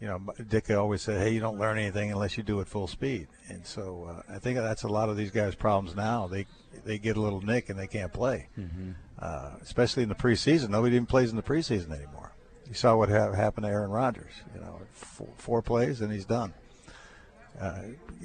you 0.00 0.06
know, 0.06 0.20
Ditka 0.38 0.78
always 0.78 1.02
said, 1.02 1.20
"Hey, 1.20 1.32
you 1.34 1.40
don't 1.40 1.58
learn 1.58 1.78
anything 1.78 2.12
unless 2.12 2.36
you 2.36 2.44
do 2.44 2.60
it 2.60 2.68
full 2.68 2.86
speed." 2.86 3.26
And 3.48 3.66
so 3.66 4.22
uh, 4.28 4.32
I 4.32 4.38
think 4.38 4.56
that's 4.58 4.84
a 4.84 4.88
lot 4.88 5.08
of 5.08 5.16
these 5.16 5.32
guys' 5.32 5.56
problems 5.56 5.96
now. 5.96 6.28
They 6.28 6.46
they 6.84 6.98
get 6.98 7.16
a 7.16 7.20
little 7.20 7.40
nick 7.40 7.68
and 7.70 7.78
they 7.78 7.88
can't 7.88 8.12
play, 8.12 8.48
uh, 9.18 9.50
especially 9.62 10.04
in 10.04 10.08
the 10.08 10.14
preseason. 10.14 10.68
Nobody 10.68 10.94
even 10.94 11.06
plays 11.06 11.30
in 11.30 11.36
the 11.36 11.42
preseason 11.42 11.90
anymore. 11.92 12.32
You 12.68 12.74
saw 12.74 12.94
what 12.96 13.08
ha- 13.08 13.32
happened 13.32 13.64
to 13.64 13.70
Aaron 13.72 13.90
Rodgers. 13.90 14.30
You 14.54 14.60
know, 14.60 14.78
four, 14.92 15.28
four 15.36 15.62
plays 15.62 16.00
and 16.02 16.12
he's 16.12 16.26
done. 16.26 16.52
Uh, 17.60 17.78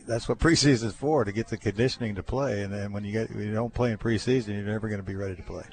that's 0.08 0.28
what 0.30 0.38
preseason 0.40 0.86
is 0.86 0.94
for 0.94 1.24
to 1.24 1.32
get 1.32 1.48
the 1.48 1.58
conditioning 1.58 2.16
to 2.16 2.24
play. 2.24 2.62
And 2.62 2.74
then 2.74 2.92
when 2.92 3.04
you 3.04 3.12
get 3.12 3.30
when 3.34 3.46
you 3.46 3.54
don't 3.54 3.74
play 3.74 3.92
in 3.92 3.98
preseason, 3.98 4.50
you're 4.50 4.64
never 4.64 4.88
going 4.88 5.00
to 5.00 5.06
be 5.06 5.16
ready 5.16 5.36
to 5.36 5.44
play. 5.44 5.64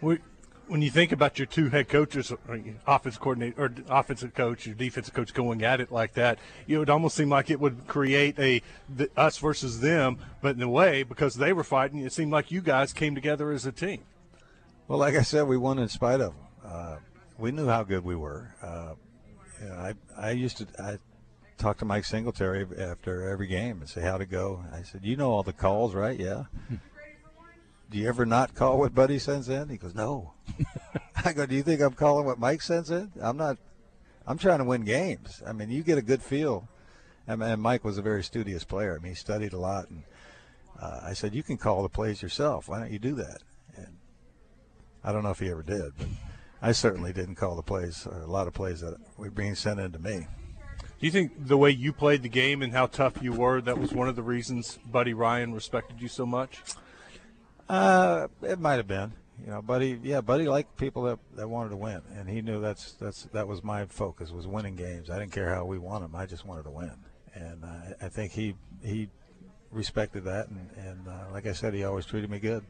We- 0.00 0.20
When 0.68 0.82
you 0.82 0.90
think 0.90 1.12
about 1.12 1.38
your 1.38 1.46
two 1.46 1.70
head 1.70 1.88
coaches, 1.88 2.30
or 2.30 2.60
offensive 2.86 3.20
coordinator 3.22 3.62
or 3.62 3.72
offensive 3.88 4.34
coach, 4.34 4.66
your 4.66 4.74
defensive 4.74 5.14
coach 5.14 5.32
going 5.32 5.64
at 5.64 5.80
it 5.80 5.90
like 5.90 6.12
that, 6.14 6.38
you 6.66 6.76
know, 6.76 6.82
it 6.82 6.90
almost 6.90 7.16
seemed 7.16 7.30
like 7.30 7.48
it 7.50 7.58
would 7.58 7.86
create 7.86 8.38
a 8.38 8.60
the, 8.94 9.10
us 9.16 9.38
versus 9.38 9.80
them. 9.80 10.18
But 10.42 10.56
in 10.56 10.62
a 10.62 10.68
way, 10.68 11.04
because 11.04 11.36
they 11.36 11.54
were 11.54 11.64
fighting, 11.64 12.00
it 12.00 12.12
seemed 12.12 12.32
like 12.32 12.50
you 12.50 12.60
guys 12.60 12.92
came 12.92 13.14
together 13.14 13.50
as 13.50 13.64
a 13.64 13.72
team. 13.72 14.02
Well, 14.88 14.98
like 14.98 15.14
I 15.14 15.22
said, 15.22 15.48
we 15.48 15.56
won 15.56 15.78
in 15.78 15.88
spite 15.88 16.20
of 16.20 16.34
them. 16.34 16.46
Uh, 16.64 16.96
we 17.38 17.50
knew 17.50 17.66
how 17.68 17.82
good 17.82 18.04
we 18.04 18.14
were. 18.14 18.54
Uh, 18.62 18.94
you 19.62 19.68
know, 19.70 19.74
I 19.74 19.94
I 20.18 20.30
used 20.32 20.58
to 20.58 20.66
I 20.78 20.98
talk 21.58 21.78
to 21.78 21.84
Mike 21.84 22.04
Singletary 22.04 22.66
after 22.78 23.28
every 23.28 23.46
game 23.46 23.80
and 23.80 23.88
say 23.88 24.00
how 24.00 24.18
to 24.18 24.26
go. 24.26 24.64
I 24.72 24.82
said, 24.82 25.04
"You 25.04 25.16
know 25.16 25.30
all 25.30 25.42
the 25.42 25.52
calls, 25.52 25.94
right? 25.94 26.18
Yeah." 26.18 26.44
Do 27.90 27.96
you 27.96 28.06
ever 28.06 28.26
not 28.26 28.54
call 28.54 28.78
what 28.78 28.94
Buddy 28.94 29.18
sends 29.18 29.48
in? 29.48 29.68
He 29.68 29.76
goes, 29.76 29.94
"No." 29.94 30.34
I 31.24 31.32
go, 31.32 31.46
do 31.46 31.54
you 31.54 31.62
think 31.62 31.80
I'm 31.80 31.94
calling 31.94 32.26
what 32.26 32.38
Mike 32.38 32.62
sends 32.62 32.90
in? 32.90 33.12
I'm 33.20 33.36
not. 33.36 33.58
I'm 34.26 34.38
trying 34.38 34.58
to 34.58 34.64
win 34.64 34.84
games. 34.84 35.42
I 35.46 35.52
mean, 35.52 35.70
you 35.70 35.82
get 35.82 35.98
a 35.98 36.02
good 36.02 36.22
feel. 36.22 36.68
And, 37.26 37.42
and 37.42 37.60
Mike 37.60 37.84
was 37.84 37.98
a 37.98 38.02
very 38.02 38.22
studious 38.22 38.64
player. 38.64 38.96
I 38.96 39.02
mean, 39.02 39.12
he 39.12 39.16
studied 39.16 39.52
a 39.52 39.58
lot. 39.58 39.88
And 39.90 40.02
uh, 40.80 41.00
I 41.02 41.14
said, 41.14 41.34
you 41.34 41.42
can 41.42 41.56
call 41.56 41.82
the 41.82 41.88
plays 41.88 42.22
yourself. 42.22 42.68
Why 42.68 42.78
don't 42.78 42.92
you 42.92 42.98
do 42.98 43.14
that? 43.16 43.38
And 43.76 43.96
I 45.02 45.12
don't 45.12 45.22
know 45.22 45.30
if 45.30 45.38
he 45.38 45.50
ever 45.50 45.62
did, 45.62 45.92
but 45.96 46.06
I 46.62 46.72
certainly 46.72 47.12
didn't 47.12 47.36
call 47.36 47.56
the 47.56 47.62
plays, 47.62 48.06
a 48.06 48.26
lot 48.26 48.46
of 48.46 48.54
plays 48.54 48.80
that 48.80 48.96
were 49.16 49.30
being 49.30 49.54
sent 49.54 49.80
in 49.80 49.92
to 49.92 49.98
me. 49.98 50.26
Do 51.00 51.06
you 51.06 51.12
think 51.12 51.46
the 51.46 51.56
way 51.56 51.70
you 51.70 51.92
played 51.92 52.22
the 52.22 52.28
game 52.28 52.60
and 52.60 52.72
how 52.72 52.86
tough 52.86 53.22
you 53.22 53.32
were, 53.32 53.60
that 53.60 53.78
was 53.78 53.92
one 53.92 54.08
of 54.08 54.16
the 54.16 54.22
reasons 54.22 54.80
Buddy 54.84 55.14
Ryan 55.14 55.54
respected 55.54 56.00
you 56.00 56.08
so 56.08 56.26
much? 56.26 56.60
Uh, 57.68 58.26
it 58.42 58.58
might 58.58 58.76
have 58.76 58.88
been. 58.88 59.12
You 59.44 59.52
know, 59.52 59.62
Buddy. 59.62 60.00
Yeah, 60.02 60.20
Buddy 60.20 60.48
liked 60.48 60.76
people 60.76 61.02
that, 61.04 61.20
that 61.36 61.48
wanted 61.48 61.70
to 61.70 61.76
win, 61.76 62.02
and 62.16 62.28
he 62.28 62.42
knew 62.42 62.60
that's 62.60 62.94
that's 62.94 63.24
that 63.32 63.46
was 63.46 63.62
my 63.62 63.86
focus 63.86 64.32
was 64.32 64.48
winning 64.48 64.74
games. 64.74 65.10
I 65.10 65.18
didn't 65.20 65.30
care 65.30 65.54
how 65.54 65.64
we 65.64 65.78
won 65.78 66.02
them. 66.02 66.16
I 66.16 66.26
just 66.26 66.44
wanted 66.44 66.64
to 66.64 66.70
win, 66.70 66.96
and 67.34 67.64
uh, 67.64 67.94
I 68.02 68.08
think 68.08 68.32
he 68.32 68.56
he 68.82 69.08
respected 69.70 70.24
that, 70.24 70.48
and, 70.48 70.70
and 70.76 71.06
uh, 71.06 71.26
like 71.30 71.46
I 71.46 71.52
said, 71.52 71.74
he 71.74 71.84
always 71.84 72.04
treated 72.04 72.28
me 72.30 72.40
good. 72.40 72.64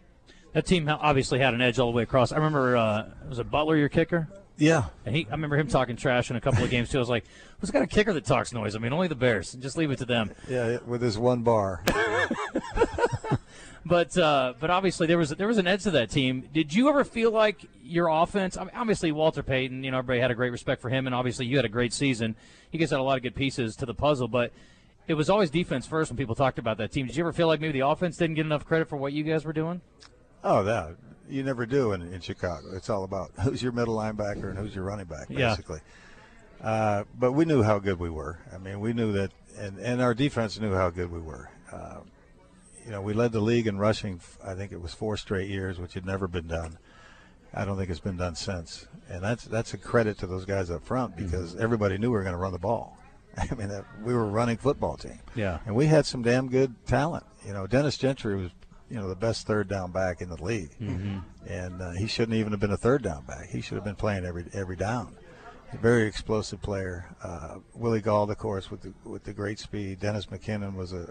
That 0.52 0.66
team 0.66 0.88
obviously 0.88 1.38
had 1.38 1.54
an 1.54 1.62
edge 1.62 1.78
all 1.78 1.90
the 1.90 1.96
way 1.96 2.02
across. 2.02 2.32
I 2.32 2.36
remember 2.36 2.76
uh, 2.76 3.08
was 3.28 3.38
it 3.38 3.50
Butler 3.50 3.76
your 3.76 3.88
kicker? 3.88 4.28
Yeah, 4.58 4.86
and 5.06 5.14
he, 5.14 5.26
I 5.28 5.32
remember 5.32 5.56
him 5.56 5.68
talking 5.68 5.96
trash 5.96 6.30
in 6.30 6.36
a 6.36 6.40
couple 6.40 6.64
of 6.64 6.70
games 6.70 6.90
too. 6.90 6.98
I 6.98 7.00
was 7.00 7.08
like, 7.08 7.24
"Who's 7.60 7.70
got 7.70 7.82
a 7.82 7.86
kicker 7.86 8.12
that 8.12 8.24
talks 8.24 8.52
noise?" 8.52 8.74
I 8.74 8.80
mean, 8.80 8.92
only 8.92 9.06
the 9.06 9.14
Bears. 9.14 9.52
Just 9.52 9.76
leave 9.76 9.92
it 9.92 9.98
to 9.98 10.04
them. 10.04 10.32
Yeah, 10.48 10.78
with 10.84 11.00
his 11.00 11.16
one 11.16 11.42
bar. 11.42 11.84
but 13.86 14.18
uh, 14.18 14.54
but 14.58 14.70
obviously 14.70 15.06
there 15.06 15.16
was 15.16 15.30
there 15.30 15.46
was 15.46 15.58
an 15.58 15.68
edge 15.68 15.84
to 15.84 15.92
that 15.92 16.10
team. 16.10 16.48
Did 16.52 16.74
you 16.74 16.88
ever 16.88 17.04
feel 17.04 17.30
like 17.30 17.66
your 17.84 18.08
offense? 18.08 18.56
I 18.56 18.64
mean, 18.64 18.72
obviously 18.74 19.12
Walter 19.12 19.44
Payton, 19.44 19.84
you 19.84 19.92
know, 19.92 19.98
everybody 19.98 20.20
had 20.20 20.32
a 20.32 20.34
great 20.34 20.50
respect 20.50 20.82
for 20.82 20.88
him, 20.88 21.06
and 21.06 21.14
obviously 21.14 21.46
you 21.46 21.56
had 21.56 21.64
a 21.64 21.70
great 21.70 21.92
season. 21.92 22.34
You 22.72 22.80
guys 22.80 22.90
had 22.90 22.98
a 22.98 23.04
lot 23.04 23.16
of 23.16 23.22
good 23.22 23.36
pieces 23.36 23.76
to 23.76 23.86
the 23.86 23.94
puzzle, 23.94 24.26
but 24.26 24.52
it 25.06 25.14
was 25.14 25.30
always 25.30 25.50
defense 25.50 25.86
first 25.86 26.10
when 26.10 26.16
people 26.16 26.34
talked 26.34 26.58
about 26.58 26.78
that 26.78 26.90
team. 26.90 27.06
Did 27.06 27.16
you 27.16 27.22
ever 27.22 27.32
feel 27.32 27.46
like 27.46 27.60
maybe 27.60 27.78
the 27.78 27.86
offense 27.86 28.16
didn't 28.16 28.34
get 28.34 28.44
enough 28.44 28.64
credit 28.64 28.88
for 28.88 28.96
what 28.96 29.12
you 29.12 29.22
guys 29.22 29.44
were 29.44 29.52
doing? 29.52 29.82
Oh, 30.44 30.62
that 30.64 30.96
you 31.28 31.42
never 31.42 31.66
do 31.66 31.92
in, 31.92 32.02
in 32.12 32.20
Chicago. 32.20 32.74
It's 32.74 32.90
all 32.90 33.04
about 33.04 33.30
who's 33.42 33.62
your 33.62 33.72
middle 33.72 33.96
linebacker 33.96 34.48
and 34.50 34.58
who's 34.58 34.74
your 34.74 34.84
running 34.84 35.06
back, 35.06 35.28
basically. 35.28 35.80
Yeah. 36.60 36.66
Uh, 36.66 37.04
but 37.16 37.32
we 37.32 37.44
knew 37.44 37.62
how 37.62 37.78
good 37.78 38.00
we 38.00 38.10
were. 38.10 38.38
I 38.52 38.58
mean, 38.58 38.80
we 38.80 38.92
knew 38.92 39.12
that, 39.12 39.30
and, 39.56 39.78
and 39.78 40.02
our 40.02 40.14
defense 40.14 40.58
knew 40.58 40.74
how 40.74 40.90
good 40.90 41.10
we 41.10 41.20
were. 41.20 41.50
Uh, 41.72 42.00
you 42.84 42.90
know, 42.90 43.00
we 43.00 43.12
led 43.12 43.32
the 43.32 43.40
league 43.40 43.66
in 43.66 43.78
rushing. 43.78 44.20
I 44.44 44.54
think 44.54 44.72
it 44.72 44.80
was 44.80 44.92
four 44.92 45.16
straight 45.16 45.48
years, 45.48 45.78
which 45.78 45.94
had 45.94 46.06
never 46.06 46.26
been 46.26 46.48
done. 46.48 46.78
I 47.54 47.64
don't 47.64 47.76
think 47.76 47.90
it's 47.90 48.00
been 48.00 48.16
done 48.16 48.34
since, 48.34 48.86
and 49.08 49.22
that's 49.22 49.44
that's 49.44 49.72
a 49.72 49.78
credit 49.78 50.18
to 50.18 50.26
those 50.26 50.44
guys 50.44 50.70
up 50.70 50.84
front 50.84 51.14
mm-hmm. 51.14 51.24
because 51.24 51.52
mm-hmm. 51.52 51.62
everybody 51.62 51.96
knew 51.96 52.10
we 52.10 52.16
were 52.16 52.22
going 52.22 52.34
to 52.34 52.38
run 52.38 52.52
the 52.52 52.58
ball. 52.58 52.98
I 53.38 53.54
mean, 53.54 53.68
that, 53.68 53.84
we 54.02 54.12
were 54.14 54.24
a 54.24 54.28
running 54.30 54.56
football 54.56 54.96
team. 54.96 55.20
Yeah, 55.34 55.58
and 55.64 55.74
we 55.74 55.86
had 55.86 56.06
some 56.06 56.22
damn 56.22 56.48
good 56.48 56.74
talent. 56.86 57.24
You 57.46 57.52
know, 57.52 57.66
Dennis 57.66 57.96
Gentry 57.96 58.36
was 58.36 58.50
you 58.90 58.96
know 58.96 59.08
the 59.08 59.16
best 59.16 59.46
third 59.46 59.68
down 59.68 59.92
back 59.92 60.20
in 60.20 60.28
the 60.28 60.42
league, 60.42 60.70
mm-hmm. 60.80 61.18
and 61.46 61.82
uh, 61.82 61.90
he 61.92 62.06
shouldn't 62.06 62.36
even 62.36 62.52
have 62.52 62.60
been 62.60 62.72
a 62.72 62.76
third 62.76 63.02
down 63.02 63.24
back. 63.24 63.48
He 63.48 63.60
should 63.60 63.74
have 63.74 63.84
been 63.84 63.96
playing 63.96 64.24
every 64.24 64.46
every 64.52 64.76
down. 64.76 65.16
A 65.72 65.76
very 65.76 66.06
explosive 66.06 66.62
player. 66.62 67.04
Uh, 67.22 67.58
Willie 67.74 68.00
Gault, 68.00 68.30
of 68.30 68.38
course, 68.38 68.70
with 68.70 68.80
the 68.82 68.92
with 69.04 69.24
the 69.24 69.32
great 69.32 69.58
speed. 69.58 70.00
Dennis 70.00 70.26
McKinnon 70.26 70.74
was 70.74 70.92
a, 70.92 71.08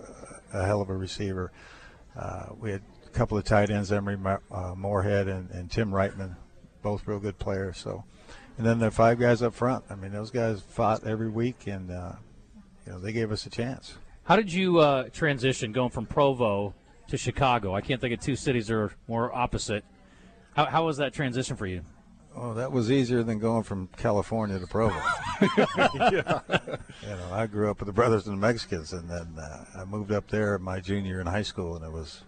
a 0.54 0.66
hell 0.66 0.82
of 0.82 0.90
a 0.90 0.96
receiver. 0.96 1.52
Uh, 2.18 2.48
we 2.60 2.72
had 2.72 2.82
a 3.06 3.10
couple 3.10 3.38
of 3.38 3.44
tight 3.44 3.70
ends, 3.70 3.92
Emery 3.92 4.18
uh, 4.52 4.74
Moorehead 4.76 5.28
and, 5.28 5.52
and 5.52 5.70
Tim 5.70 5.94
Wrightman, 5.94 6.36
both 6.82 7.08
real 7.08 7.20
good 7.20 7.38
players. 7.38 7.78
So, 7.78 8.04
and 8.58 8.66
then 8.66 8.80
the 8.80 8.90
five 8.90 9.20
guys 9.20 9.44
up 9.44 9.54
front. 9.54 9.86
I 9.92 9.96
mean, 9.96 10.12
those 10.12 10.32
guys 10.32 10.62
fought 10.68 11.06
every 11.06 11.30
week, 11.30 11.68
and 11.68 11.92
uh, 11.92 12.14
you 12.88 12.94
know 12.94 13.00
they 13.00 13.12
gave 13.12 13.32
us 13.32 13.46
a 13.46 13.52
chance. 13.52 13.96
How 14.24 14.36
did 14.36 14.52
you 14.52 14.80
uh, 14.80 15.10
transition 15.10 15.72
going 15.72 15.92
from 15.92 16.08
Provo 16.08 16.74
to 17.08 17.18
Chicago. 17.18 17.74
I 17.76 17.82
can't 17.82 18.02
think 18.02 18.14
of 18.14 18.20
two 18.20 18.36
cities 18.36 18.68
that 18.68 18.76
are 18.76 18.92
more 19.08 19.34
opposite. 19.34 19.84
How, 20.56 20.66
how 20.66 20.86
was 20.86 20.98
that 20.98 21.14
transition 21.14 21.56
for 21.56 21.66
you? 21.66 21.84
Oh, 22.36 22.54
that 22.54 22.72
was 22.72 22.92
easier 22.92 23.24
than 23.24 23.40
going 23.40 23.64
from 23.64 23.90
California 23.98 24.60
to 24.60 24.68
Provo. 24.68 24.96
yeah. 25.42 26.40
You 27.04 27.16
know, 27.16 27.30
I 27.32 27.48
grew 27.48 27.70
up 27.70 27.80
with 27.80 27.88
the 27.88 27.94
brothers 27.94 28.28
and 28.28 28.38
the 28.38 28.42
Mexicans, 28.42 28.92
and 28.94 29.10
then 29.10 29.36
uh, 29.40 29.66
I 29.76 29.86
moved 29.86 30.12
up 30.12 30.28
there 30.28 30.58
my 30.60 30.80
junior 30.80 31.12
year 31.12 31.22
in 31.22 31.28
high 31.28 31.44
school, 31.44 31.76
and 31.76 31.86
it 31.86 31.92
was 31.92 32.24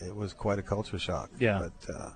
it 0.00 0.14
was 0.14 0.32
quite 0.32 0.58
a 0.58 0.62
culture 0.62 0.98
shock. 0.98 1.30
Yeah. 1.38 1.68
But 1.86 1.94
uh, 1.94 2.10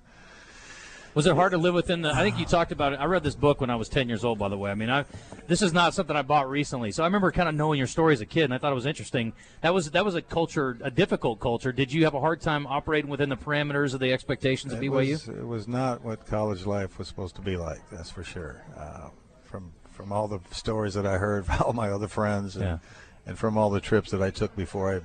was 1.14 1.26
it 1.26 1.34
hard 1.34 1.52
to 1.52 1.58
live 1.58 1.74
within 1.74 2.02
the? 2.02 2.10
I 2.10 2.22
think 2.22 2.38
you 2.38 2.46
talked 2.46 2.72
about 2.72 2.92
it. 2.92 2.96
I 2.96 3.04
read 3.04 3.22
this 3.22 3.34
book 3.34 3.60
when 3.60 3.70
I 3.70 3.76
was 3.76 3.88
10 3.88 4.08
years 4.08 4.24
old, 4.24 4.38
by 4.38 4.48
the 4.48 4.56
way. 4.56 4.70
I 4.70 4.74
mean, 4.74 4.90
I 4.90 5.04
this 5.46 5.62
is 5.62 5.72
not 5.72 5.94
something 5.94 6.16
I 6.16 6.22
bought 6.22 6.48
recently, 6.48 6.92
so 6.92 7.02
I 7.02 7.06
remember 7.06 7.30
kind 7.32 7.48
of 7.48 7.54
knowing 7.54 7.78
your 7.78 7.86
story 7.86 8.14
as 8.14 8.20
a 8.20 8.26
kid, 8.26 8.44
and 8.44 8.54
I 8.54 8.58
thought 8.58 8.72
it 8.72 8.76
was 8.76 8.86
interesting. 8.86 9.32
That 9.60 9.74
was 9.74 9.90
that 9.90 10.04
was 10.04 10.14
a 10.14 10.22
culture, 10.22 10.78
a 10.82 10.90
difficult 10.90 11.40
culture. 11.40 11.72
Did 11.72 11.92
you 11.92 12.04
have 12.04 12.14
a 12.14 12.20
hard 12.20 12.40
time 12.40 12.66
operating 12.66 13.10
within 13.10 13.28
the 13.28 13.36
parameters 13.36 13.94
of 13.94 14.00
the 14.00 14.12
expectations 14.12 14.72
of 14.72 14.82
it 14.82 14.86
BYU? 14.86 15.12
Was, 15.12 15.28
it 15.28 15.46
was 15.46 15.68
not 15.68 16.02
what 16.02 16.26
college 16.26 16.64
life 16.66 16.98
was 16.98 17.08
supposed 17.08 17.36
to 17.36 17.42
be 17.42 17.56
like. 17.56 17.80
That's 17.90 18.10
for 18.10 18.24
sure. 18.24 18.64
Uh, 18.76 19.08
from 19.44 19.72
from 19.90 20.12
all 20.12 20.28
the 20.28 20.40
stories 20.50 20.94
that 20.94 21.06
I 21.06 21.18
heard 21.18 21.46
from 21.46 21.62
all 21.66 21.72
my 21.72 21.90
other 21.90 22.08
friends, 22.08 22.56
and, 22.56 22.64
yeah. 22.64 22.78
and 23.26 23.38
from 23.38 23.58
all 23.58 23.70
the 23.70 23.80
trips 23.80 24.10
that 24.12 24.22
I 24.22 24.30
took 24.30 24.56
before 24.56 25.02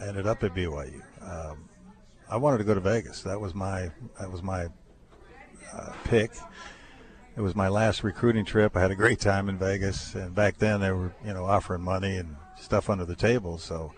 I 0.00 0.04
ended 0.04 0.26
up 0.26 0.42
at 0.42 0.54
BYU. 0.54 1.00
Um, 1.22 1.68
I 2.28 2.36
wanted 2.36 2.58
to 2.58 2.64
go 2.64 2.74
to 2.74 2.80
Vegas. 2.80 3.22
That 3.22 3.40
was 3.40 3.54
my 3.54 3.90
that 4.18 4.30
was 4.30 4.42
my 4.42 4.68
pick. 6.04 6.32
It 7.36 7.40
was 7.40 7.56
my 7.56 7.68
last 7.68 8.04
recruiting 8.04 8.44
trip. 8.44 8.76
I 8.76 8.80
had 8.80 8.90
a 8.90 8.96
great 8.96 9.18
time 9.18 9.48
in 9.48 9.58
Vegas, 9.58 10.14
and 10.14 10.34
back 10.34 10.58
then 10.58 10.80
they 10.80 10.92
were, 10.92 11.12
you 11.24 11.34
know, 11.34 11.44
offering 11.44 11.82
money 11.82 12.16
and 12.16 12.36
stuff 12.60 12.88
under 12.88 13.04
the 13.04 13.16
table. 13.16 13.58
So 13.58 13.92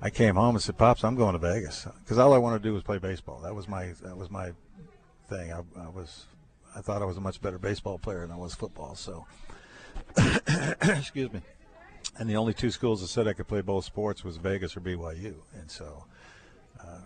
I 0.00 0.10
came 0.10 0.36
home 0.36 0.54
and 0.54 0.62
said, 0.62 0.78
"Pops, 0.78 1.04
I'm 1.04 1.16
going 1.16 1.34
to 1.34 1.38
Vegas," 1.38 1.86
because 2.02 2.18
all 2.18 2.32
I 2.32 2.38
wanted 2.38 2.62
to 2.62 2.68
do 2.68 2.72
was 2.72 2.82
play 2.82 2.98
baseball. 2.98 3.40
That 3.40 3.54
was 3.54 3.68
my 3.68 3.92
that 4.02 4.16
was 4.16 4.30
my 4.30 4.52
thing. 5.28 5.52
I, 5.52 5.58
I 5.78 5.88
was 5.88 6.26
I 6.74 6.80
thought 6.80 7.02
I 7.02 7.04
was 7.04 7.16
a 7.16 7.20
much 7.20 7.40
better 7.40 7.58
baseball 7.58 7.98
player 7.98 8.20
than 8.20 8.30
I 8.30 8.36
was 8.36 8.54
football. 8.54 8.94
So, 8.94 9.26
excuse 10.80 11.32
me. 11.32 11.42
And 12.18 12.30
the 12.30 12.36
only 12.36 12.54
two 12.54 12.70
schools 12.70 13.00
that 13.00 13.08
said 13.08 13.28
I 13.28 13.32
could 13.32 13.48
play 13.48 13.60
both 13.60 13.84
sports 13.84 14.24
was 14.24 14.36
Vegas 14.36 14.76
or 14.76 14.80
BYU, 14.80 15.34
and 15.54 15.70
so 15.70 16.04
uh, 16.80 17.00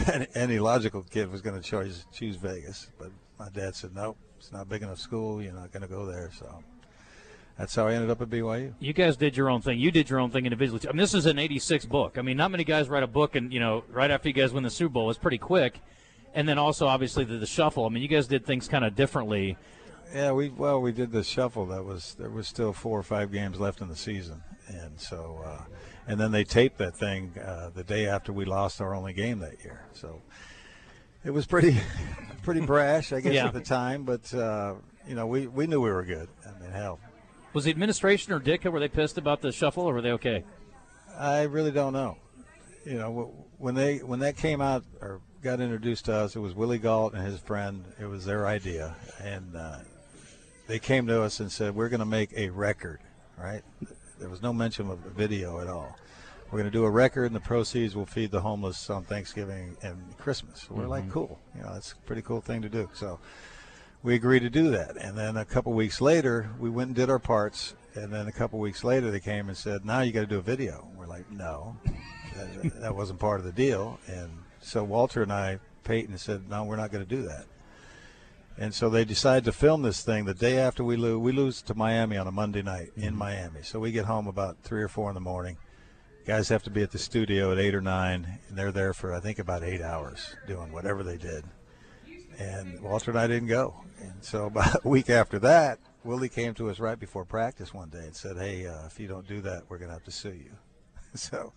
any 0.34 0.58
logical 0.58 1.02
kid 1.02 1.30
was 1.30 1.40
going 1.40 1.60
to 1.60 1.62
choose 1.62 2.06
choose 2.12 2.36
Vegas, 2.36 2.90
but 2.98 3.10
my 3.38 3.48
dad 3.50 3.74
said 3.74 3.94
no, 3.94 4.16
it's 4.38 4.52
not 4.52 4.68
big 4.68 4.82
enough 4.82 4.98
school. 4.98 5.42
You're 5.42 5.52
not 5.52 5.72
going 5.72 5.82
to 5.82 5.88
go 5.88 6.06
there. 6.06 6.30
So 6.38 6.62
that's 7.58 7.74
how 7.74 7.86
I 7.86 7.94
ended 7.94 8.10
up 8.10 8.20
at 8.22 8.28
BYU. 8.28 8.74
You 8.80 8.92
guys 8.92 9.16
did 9.16 9.36
your 9.36 9.50
own 9.50 9.60
thing. 9.60 9.78
You 9.78 9.90
did 9.90 10.08
your 10.08 10.18
own 10.18 10.30
thing 10.30 10.46
individually. 10.46 10.80
I 10.88 10.92
mean, 10.92 10.98
this 10.98 11.14
is 11.14 11.26
an 11.26 11.38
'86 11.38 11.86
book. 11.86 12.18
I 12.18 12.22
mean, 12.22 12.36
not 12.36 12.50
many 12.50 12.64
guys 12.64 12.88
write 12.88 13.02
a 13.02 13.08
book, 13.08 13.36
and 13.36 13.52
you 13.52 13.60
know, 13.60 13.84
right 13.90 14.10
after 14.10 14.28
you 14.28 14.34
guys 14.34 14.52
win 14.52 14.62
the 14.62 14.70
Super 14.70 14.94
Bowl, 14.94 15.10
it's 15.10 15.18
pretty 15.18 15.38
quick. 15.38 15.80
And 16.34 16.48
then 16.48 16.58
also, 16.58 16.86
obviously, 16.86 17.24
the, 17.24 17.36
the 17.36 17.46
shuffle. 17.46 17.84
I 17.84 17.90
mean, 17.90 18.02
you 18.02 18.08
guys 18.08 18.26
did 18.26 18.46
things 18.46 18.66
kind 18.68 18.84
of 18.84 18.94
differently. 18.96 19.58
Yeah, 20.14 20.32
we 20.32 20.48
well, 20.48 20.80
we 20.80 20.92
did 20.92 21.12
the 21.12 21.22
shuffle. 21.22 21.66
That 21.66 21.84
was 21.84 22.14
there 22.18 22.30
was 22.30 22.48
still 22.48 22.72
four 22.72 22.98
or 22.98 23.02
five 23.02 23.30
games 23.30 23.60
left 23.60 23.80
in 23.80 23.88
the 23.88 23.96
season, 23.96 24.42
and 24.68 24.98
so. 24.98 25.42
Uh, 25.44 25.62
and 26.06 26.18
then 26.18 26.32
they 26.32 26.44
taped 26.44 26.78
that 26.78 26.96
thing 26.96 27.34
uh, 27.38 27.70
the 27.74 27.84
day 27.84 28.06
after 28.06 28.32
we 28.32 28.44
lost 28.44 28.80
our 28.80 28.94
only 28.94 29.12
game 29.12 29.38
that 29.40 29.62
year. 29.64 29.84
So 29.92 30.20
it 31.24 31.30
was 31.30 31.46
pretty, 31.46 31.76
pretty 32.42 32.60
brash, 32.60 33.12
I 33.12 33.20
guess, 33.20 33.34
yeah. 33.34 33.46
at 33.46 33.52
the 33.52 33.60
time. 33.60 34.04
But 34.04 34.32
uh, 34.34 34.74
you 35.06 35.14
know, 35.14 35.26
we 35.26 35.46
we 35.46 35.66
knew 35.66 35.80
we 35.80 35.90
were 35.90 36.04
good. 36.04 36.28
I 36.46 36.62
mean, 36.62 36.72
hell. 36.72 36.98
Was 37.52 37.64
the 37.64 37.70
administration 37.70 38.32
or 38.32 38.40
Ditka 38.40 38.72
were 38.72 38.80
they 38.80 38.88
pissed 38.88 39.18
about 39.18 39.42
the 39.42 39.52
shuffle, 39.52 39.84
or 39.84 39.94
were 39.94 40.02
they 40.02 40.12
okay? 40.12 40.44
I 41.18 41.42
really 41.42 41.70
don't 41.70 41.92
know. 41.92 42.16
You 42.84 42.94
know, 42.94 43.32
when 43.58 43.74
they 43.74 43.98
when 43.98 44.20
that 44.20 44.36
came 44.36 44.60
out 44.60 44.84
or 45.00 45.20
got 45.42 45.60
introduced 45.60 46.06
to 46.06 46.14
us, 46.14 46.34
it 46.34 46.40
was 46.40 46.54
Willie 46.54 46.78
Gault 46.78 47.14
and 47.14 47.24
his 47.24 47.38
friend. 47.40 47.84
It 48.00 48.06
was 48.06 48.24
their 48.24 48.46
idea, 48.46 48.96
and 49.20 49.54
uh, 49.54 49.78
they 50.66 50.78
came 50.78 51.06
to 51.08 51.22
us 51.22 51.40
and 51.40 51.52
said, 51.52 51.74
"We're 51.74 51.88
going 51.88 52.00
to 52.00 52.06
make 52.06 52.32
a 52.34 52.48
record." 52.48 53.00
Right? 53.36 53.62
There 54.22 54.30
was 54.30 54.40
no 54.40 54.52
mention 54.52 54.88
of 54.88 55.04
a 55.04 55.10
video 55.10 55.60
at 55.60 55.66
all. 55.66 55.96
We're 56.46 56.60
going 56.60 56.70
to 56.70 56.78
do 56.78 56.84
a 56.84 56.90
record, 56.90 57.24
and 57.24 57.34
the 57.34 57.40
proceeds 57.40 57.96
will 57.96 58.06
feed 58.06 58.30
the 58.30 58.40
homeless 58.40 58.88
on 58.88 59.02
Thanksgiving 59.02 59.76
and 59.82 60.16
Christmas. 60.16 60.70
We're 60.70 60.82
mm-hmm. 60.82 60.90
like, 60.90 61.10
cool. 61.10 61.40
You 61.56 61.62
know, 61.64 61.74
that's 61.74 61.90
a 61.90 61.96
pretty 62.06 62.22
cool 62.22 62.40
thing 62.40 62.62
to 62.62 62.68
do. 62.68 62.88
So 62.94 63.18
we 64.04 64.14
agreed 64.14 64.40
to 64.40 64.50
do 64.50 64.70
that. 64.70 64.96
And 64.96 65.18
then 65.18 65.36
a 65.36 65.44
couple 65.44 65.72
weeks 65.72 66.00
later, 66.00 66.50
we 66.60 66.70
went 66.70 66.86
and 66.86 66.94
did 66.94 67.10
our 67.10 67.18
parts. 67.18 67.74
And 67.96 68.12
then 68.12 68.28
a 68.28 68.32
couple 68.32 68.60
weeks 68.60 68.84
later, 68.84 69.10
they 69.10 69.18
came 69.18 69.48
and 69.48 69.56
said, 69.56 69.84
now 69.84 70.02
you 70.02 70.12
got 70.12 70.20
to 70.20 70.26
do 70.26 70.38
a 70.38 70.42
video. 70.42 70.86
We're 70.96 71.06
like, 71.06 71.28
no, 71.28 71.76
that, 72.36 72.80
that 72.80 72.94
wasn't 72.94 73.18
part 73.18 73.40
of 73.40 73.44
the 73.44 73.52
deal. 73.52 73.98
And 74.06 74.30
so 74.60 74.84
Walter 74.84 75.22
and 75.24 75.32
I, 75.32 75.58
Payton, 75.82 76.16
said, 76.16 76.48
no, 76.48 76.62
we're 76.62 76.76
not 76.76 76.92
going 76.92 77.04
to 77.04 77.10
do 77.10 77.22
that. 77.22 77.46
And 78.58 78.74
so 78.74 78.90
they 78.90 79.04
decided 79.04 79.44
to 79.44 79.52
film 79.52 79.82
this 79.82 80.02
thing 80.02 80.24
the 80.24 80.34
day 80.34 80.58
after 80.58 80.84
we 80.84 80.96
lose. 80.96 81.18
We 81.18 81.32
lose 81.32 81.62
to 81.62 81.74
Miami 81.74 82.16
on 82.16 82.26
a 82.26 82.32
Monday 82.32 82.62
night 82.62 82.90
mm-hmm. 82.90 83.08
in 83.08 83.16
Miami. 83.16 83.62
So 83.62 83.80
we 83.80 83.92
get 83.92 84.04
home 84.04 84.26
about 84.26 84.58
three 84.62 84.82
or 84.82 84.88
four 84.88 85.08
in 85.08 85.14
the 85.14 85.20
morning. 85.20 85.56
Guys 86.26 86.48
have 86.50 86.62
to 86.64 86.70
be 86.70 86.82
at 86.82 86.92
the 86.92 86.98
studio 86.98 87.50
at 87.50 87.58
eight 87.58 87.74
or 87.74 87.80
nine, 87.80 88.38
and 88.48 88.56
they're 88.56 88.70
there 88.70 88.92
for 88.92 89.12
I 89.12 89.20
think 89.20 89.38
about 89.40 89.64
eight 89.64 89.80
hours 89.80 90.36
doing 90.46 90.70
whatever 90.70 91.02
they 91.02 91.16
did. 91.16 91.44
and 92.38 92.80
Walter 92.80 93.10
and 93.10 93.18
I 93.18 93.26
didn't 93.26 93.48
go. 93.48 93.74
And 94.00 94.22
so 94.22 94.46
about 94.46 94.84
a 94.84 94.88
week 94.88 95.10
after 95.10 95.38
that, 95.40 95.78
Willie 96.04 96.28
came 96.28 96.54
to 96.54 96.70
us 96.70 96.78
right 96.78 96.98
before 96.98 97.24
practice 97.24 97.72
one 97.72 97.88
day 97.88 98.04
and 98.04 98.14
said, 98.14 98.36
"Hey, 98.36 98.66
uh, 98.66 98.86
if 98.86 99.00
you 99.00 99.08
don't 99.08 99.26
do 99.26 99.40
that, 99.42 99.64
we're 99.68 99.78
going 99.78 99.88
to 99.88 99.94
have 99.94 100.04
to 100.04 100.10
sue 100.10 100.34
you." 100.34 100.52
so 101.14 101.52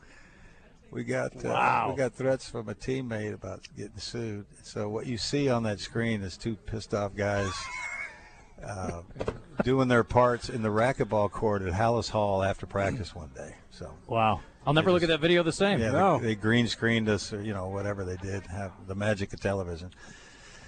we 0.92 1.04
got 1.04 1.36
uh, 1.46 1.50
Wow. 1.50 1.90
we 1.92 1.98
got 1.98 2.14
threats 2.14 2.50
from 2.50 2.70
a 2.70 2.76
teammate 2.76 3.34
about 3.34 3.62
getting 3.78 3.98
sued. 3.98 4.46
So 4.64 4.90
what 4.90 5.06
you 5.08 5.18
see 5.18 5.50
on 5.50 5.64
that 5.64 5.80
screen 5.80 6.22
is 6.22 6.38
two 6.38 6.56
pissed 6.56 6.94
off 6.94 7.16
guys 7.16 7.52
uh, 8.66 9.02
doing 9.64 9.88
their 9.88 10.04
parts 10.04 10.50
in 10.50 10.62
the 10.62 10.70
racquetball 10.70 11.30
court 11.32 11.62
at 11.62 11.74
Halas 11.74 12.10
Hall 12.10 12.44
after 12.44 12.66
practice 12.66 13.14
one 13.16 13.30
day. 13.36 13.56
So 13.72 13.92
Wow. 14.08 14.42
I'll 14.66 14.74
never 14.74 14.92
look 14.92 15.04
at 15.04 15.10
that 15.10 15.20
video 15.20 15.44
the 15.44 15.52
same. 15.52 15.80
yeah, 15.80 15.92
No. 15.92 16.18
they, 16.18 16.28
they 16.28 16.36
green 16.36 16.68
screened 16.68 17.08
us, 17.08 17.32
or 17.32 17.42
you 17.42 17.54
know 17.54 17.70
whatever 17.70 18.04
they 18.04 18.16
did. 18.18 18.48
Have 18.48 18.72
the 18.88 18.96
magic 18.96 19.32
of 19.34 19.40
television. 19.40 19.92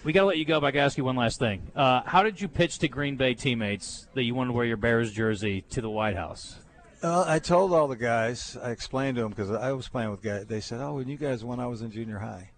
We 0.04 0.14
got 0.14 0.22
to 0.22 0.28
let 0.28 0.38
you 0.38 0.46
go, 0.46 0.60
but 0.62 0.68
I 0.68 0.72
got 0.72 0.80
to 0.82 0.86
ask 0.86 0.98
you 0.98 1.04
one 1.04 1.16
last 1.16 1.40
thing. 1.40 1.72
Uh, 1.76 2.02
how 2.06 2.22
did 2.22 2.40
you 2.40 2.48
pitch 2.48 2.78
to 2.80 2.88
Green 2.88 3.16
Bay 3.16 3.34
teammates 3.34 4.08
that 4.14 4.24
you 4.24 4.36
wanted 4.36 4.50
to 4.50 4.54
wear 4.54 4.66
your 4.66 4.78
Bears 4.78 5.12
jersey 5.12 5.62
to 5.72 5.82
the 5.82 5.90
White 5.90 6.16
House? 6.16 6.58
Uh, 7.04 7.24
I 7.28 7.40
told 7.40 7.74
all 7.74 7.88
the 7.88 7.96
guys. 7.96 8.58
I 8.62 8.72
explained 8.72 9.18
to 9.18 9.22
them 9.22 9.30
because 9.30 9.52
I 9.52 9.72
was 9.72 9.88
playing 9.88 10.12
with 10.12 10.22
guys. 10.22 10.46
They 10.48 10.62
said, 10.62 10.82
"Oh, 10.82 10.96
when 10.96 11.08
you 11.08 11.18
guys 11.18 11.44
when 11.44 11.60
I 11.60 11.68
was 11.68 11.82
in 11.82 11.92
junior 11.92 12.18
high," 12.20 12.50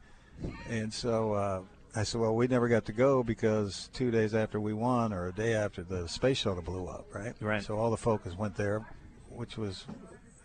and 0.69 0.93
so 0.93 1.33
uh, 1.33 1.61
I 1.95 2.03
said, 2.03 2.21
"Well, 2.21 2.35
we 2.35 2.47
never 2.47 2.69
got 2.69 2.85
to 2.85 2.93
go 2.93 3.21
because 3.21 3.89
two 3.93 4.11
days 4.11 4.33
after 4.33 4.59
we 4.59 4.73
won, 4.73 5.11
or 5.11 5.27
a 5.27 5.33
day 5.33 5.53
after 5.53 5.83
the 5.83 6.07
space 6.07 6.37
shuttle 6.37 6.61
blew 6.63 6.87
up, 6.87 7.05
right? 7.13 7.33
Right. 7.41 7.63
So 7.63 7.77
all 7.77 7.91
the 7.91 7.97
focus 7.97 8.37
went 8.37 8.55
there, 8.55 8.85
which 9.29 9.57
was, 9.57 9.85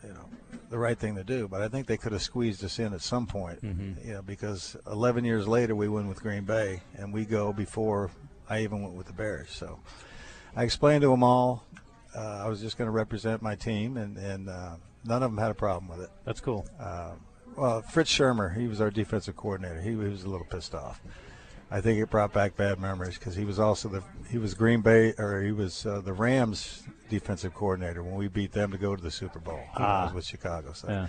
you 0.03 0.11
know, 0.13 0.29
the 0.71 0.79
right 0.79 0.99
thing 0.99 1.15
to 1.15 1.23
do. 1.25 1.47
But 1.47 1.63
I 1.63 1.69
think 1.69 1.87
they 1.87 1.97
could 1.97 2.13
have 2.13 2.23
squeezed 2.23 2.65
us 2.65 2.81
in 2.81 2.95
at 2.95 3.01
some 3.01 3.27
point, 3.29 3.61
you 4.05 4.15
know, 4.15 4.23
because 4.23 4.77
11 4.91 5.25
years 5.25 5.47
later 5.47 5.77
we 5.77 5.89
win 5.89 6.09
with 6.09 6.21
Green 6.21 6.45
Bay, 6.45 6.83
and 6.97 7.13
we 7.13 7.25
go 7.25 7.53
before 7.53 8.11
I 8.51 8.63
even 8.63 8.83
went 8.83 8.95
with 8.95 9.07
the 9.07 9.13
Bears. 9.13 9.51
So 9.51 9.79
I 10.57 10.65
explained 10.65 11.03
to 11.03 11.09
them 11.11 11.23
all. 11.23 11.65
Uh, 12.15 12.43
I 12.45 12.49
was 12.49 12.61
just 12.61 12.77
going 12.79 12.87
to 12.87 12.93
represent 12.93 13.43
my 13.43 13.55
team, 13.57 13.97
and 13.97 14.17
and 14.17 14.49
uh, 14.49 14.77
none 15.05 15.23
of 15.23 15.31
them 15.31 15.39
had 15.39 15.51
a 15.51 15.55
problem 15.55 15.89
with 15.89 16.01
it. 16.07 16.11
That's 16.25 16.41
cool. 16.41 16.67
Well, 17.57 17.83
Fritz 17.83 18.13
Shurmur, 18.17 18.57
he 18.57 18.67
was 18.67 18.81
our 18.81 18.91
defensive 18.91 19.37
coordinator. 19.37 19.81
He, 19.81 19.95
was 19.95 20.25
a 20.25 20.29
little 20.29 20.47
pissed 20.47 20.75
off. 20.75 21.01
I 21.71 21.81
think 21.81 22.01
it 22.01 22.11
brought 22.11 22.33
back 22.33 22.57
bad 22.57 22.81
memories 22.81 23.17
because 23.17 23.37
he 23.37 23.45
was 23.45 23.59
also 23.61 23.89
the 23.89 24.03
he 24.31 24.39
was 24.39 24.55
Green 24.55 24.81
Bay 24.81 25.15
or 25.19 25.41
he 25.43 25.53
was 25.53 25.87
uh, 25.87 26.01
the 26.01 26.13
Rams 26.13 26.83
defensive 27.09 27.55
coordinator 27.55 28.03
when 28.03 28.15
we 28.15 28.29
beat 28.29 28.53
them 28.53 28.71
to 28.73 28.79
go 28.79 28.95
to 28.97 29.03
the 29.03 29.11
Super 29.11 29.39
Bowl. 29.39 29.61
He 29.77 29.83
Ah. 29.83 30.05
was 30.07 30.15
with 30.15 30.25
Chicago, 30.25 30.73
so 30.73 30.89
Yeah. 30.89 31.07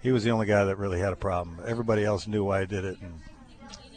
he 0.00 0.10
was 0.12 0.24
the 0.24 0.30
only 0.30 0.46
guy 0.46 0.64
that 0.64 0.76
really 0.78 1.00
had 1.00 1.12
a 1.12 1.16
problem. 1.16 1.60
Everybody 1.66 2.04
else 2.04 2.26
knew 2.26 2.44
why 2.44 2.60
I 2.60 2.64
did 2.64 2.84
it, 2.84 2.98
and 3.00 3.20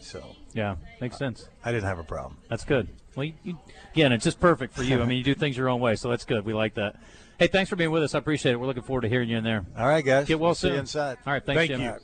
so 0.01 0.35
Yeah. 0.53 0.75
Makes 1.01 1.17
sense. 1.17 1.47
I 1.63 1.71
didn't 1.71 1.85
have 1.87 1.99
a 1.99 2.03
problem. 2.03 2.37
That's 2.49 2.65
good. 2.65 2.89
Well, 3.17 3.25
you, 3.25 3.33
you, 3.43 3.57
again, 3.93 4.11
it's 4.13 4.23
just 4.23 4.39
perfect 4.39 4.75
for 4.75 4.83
you. 4.83 5.01
I 5.01 5.05
mean, 5.05 5.17
you 5.17 5.23
do 5.23 5.33
things 5.33 5.57
your 5.57 5.69
own 5.69 5.79
way, 5.81 5.95
so 5.95 6.07
that's 6.09 6.23
good. 6.23 6.45
We 6.45 6.53
like 6.53 6.75
that. 6.75 6.97
Hey, 7.39 7.47
thanks 7.47 7.67
for 7.67 7.75
being 7.75 7.89
with 7.89 8.03
us. 8.03 8.13
I 8.13 8.19
appreciate 8.19 8.51
it. 8.51 8.57
We're 8.59 8.67
looking 8.67 8.83
forward 8.83 9.01
to 9.01 9.09
hearing 9.09 9.27
you 9.27 9.37
in 9.37 9.43
there. 9.43 9.65
All 9.75 9.87
right, 9.87 10.05
guys. 10.05 10.27
Get 10.27 10.39
well 10.39 10.53
See 10.53 10.67
you 10.67 10.73
soon. 10.73 10.79
inside. 10.81 11.17
All 11.25 11.33
right. 11.33 11.43
Thanks, 11.43 11.59
Thank 11.59 11.71
Jim. 11.71 11.81
you. 11.81 11.95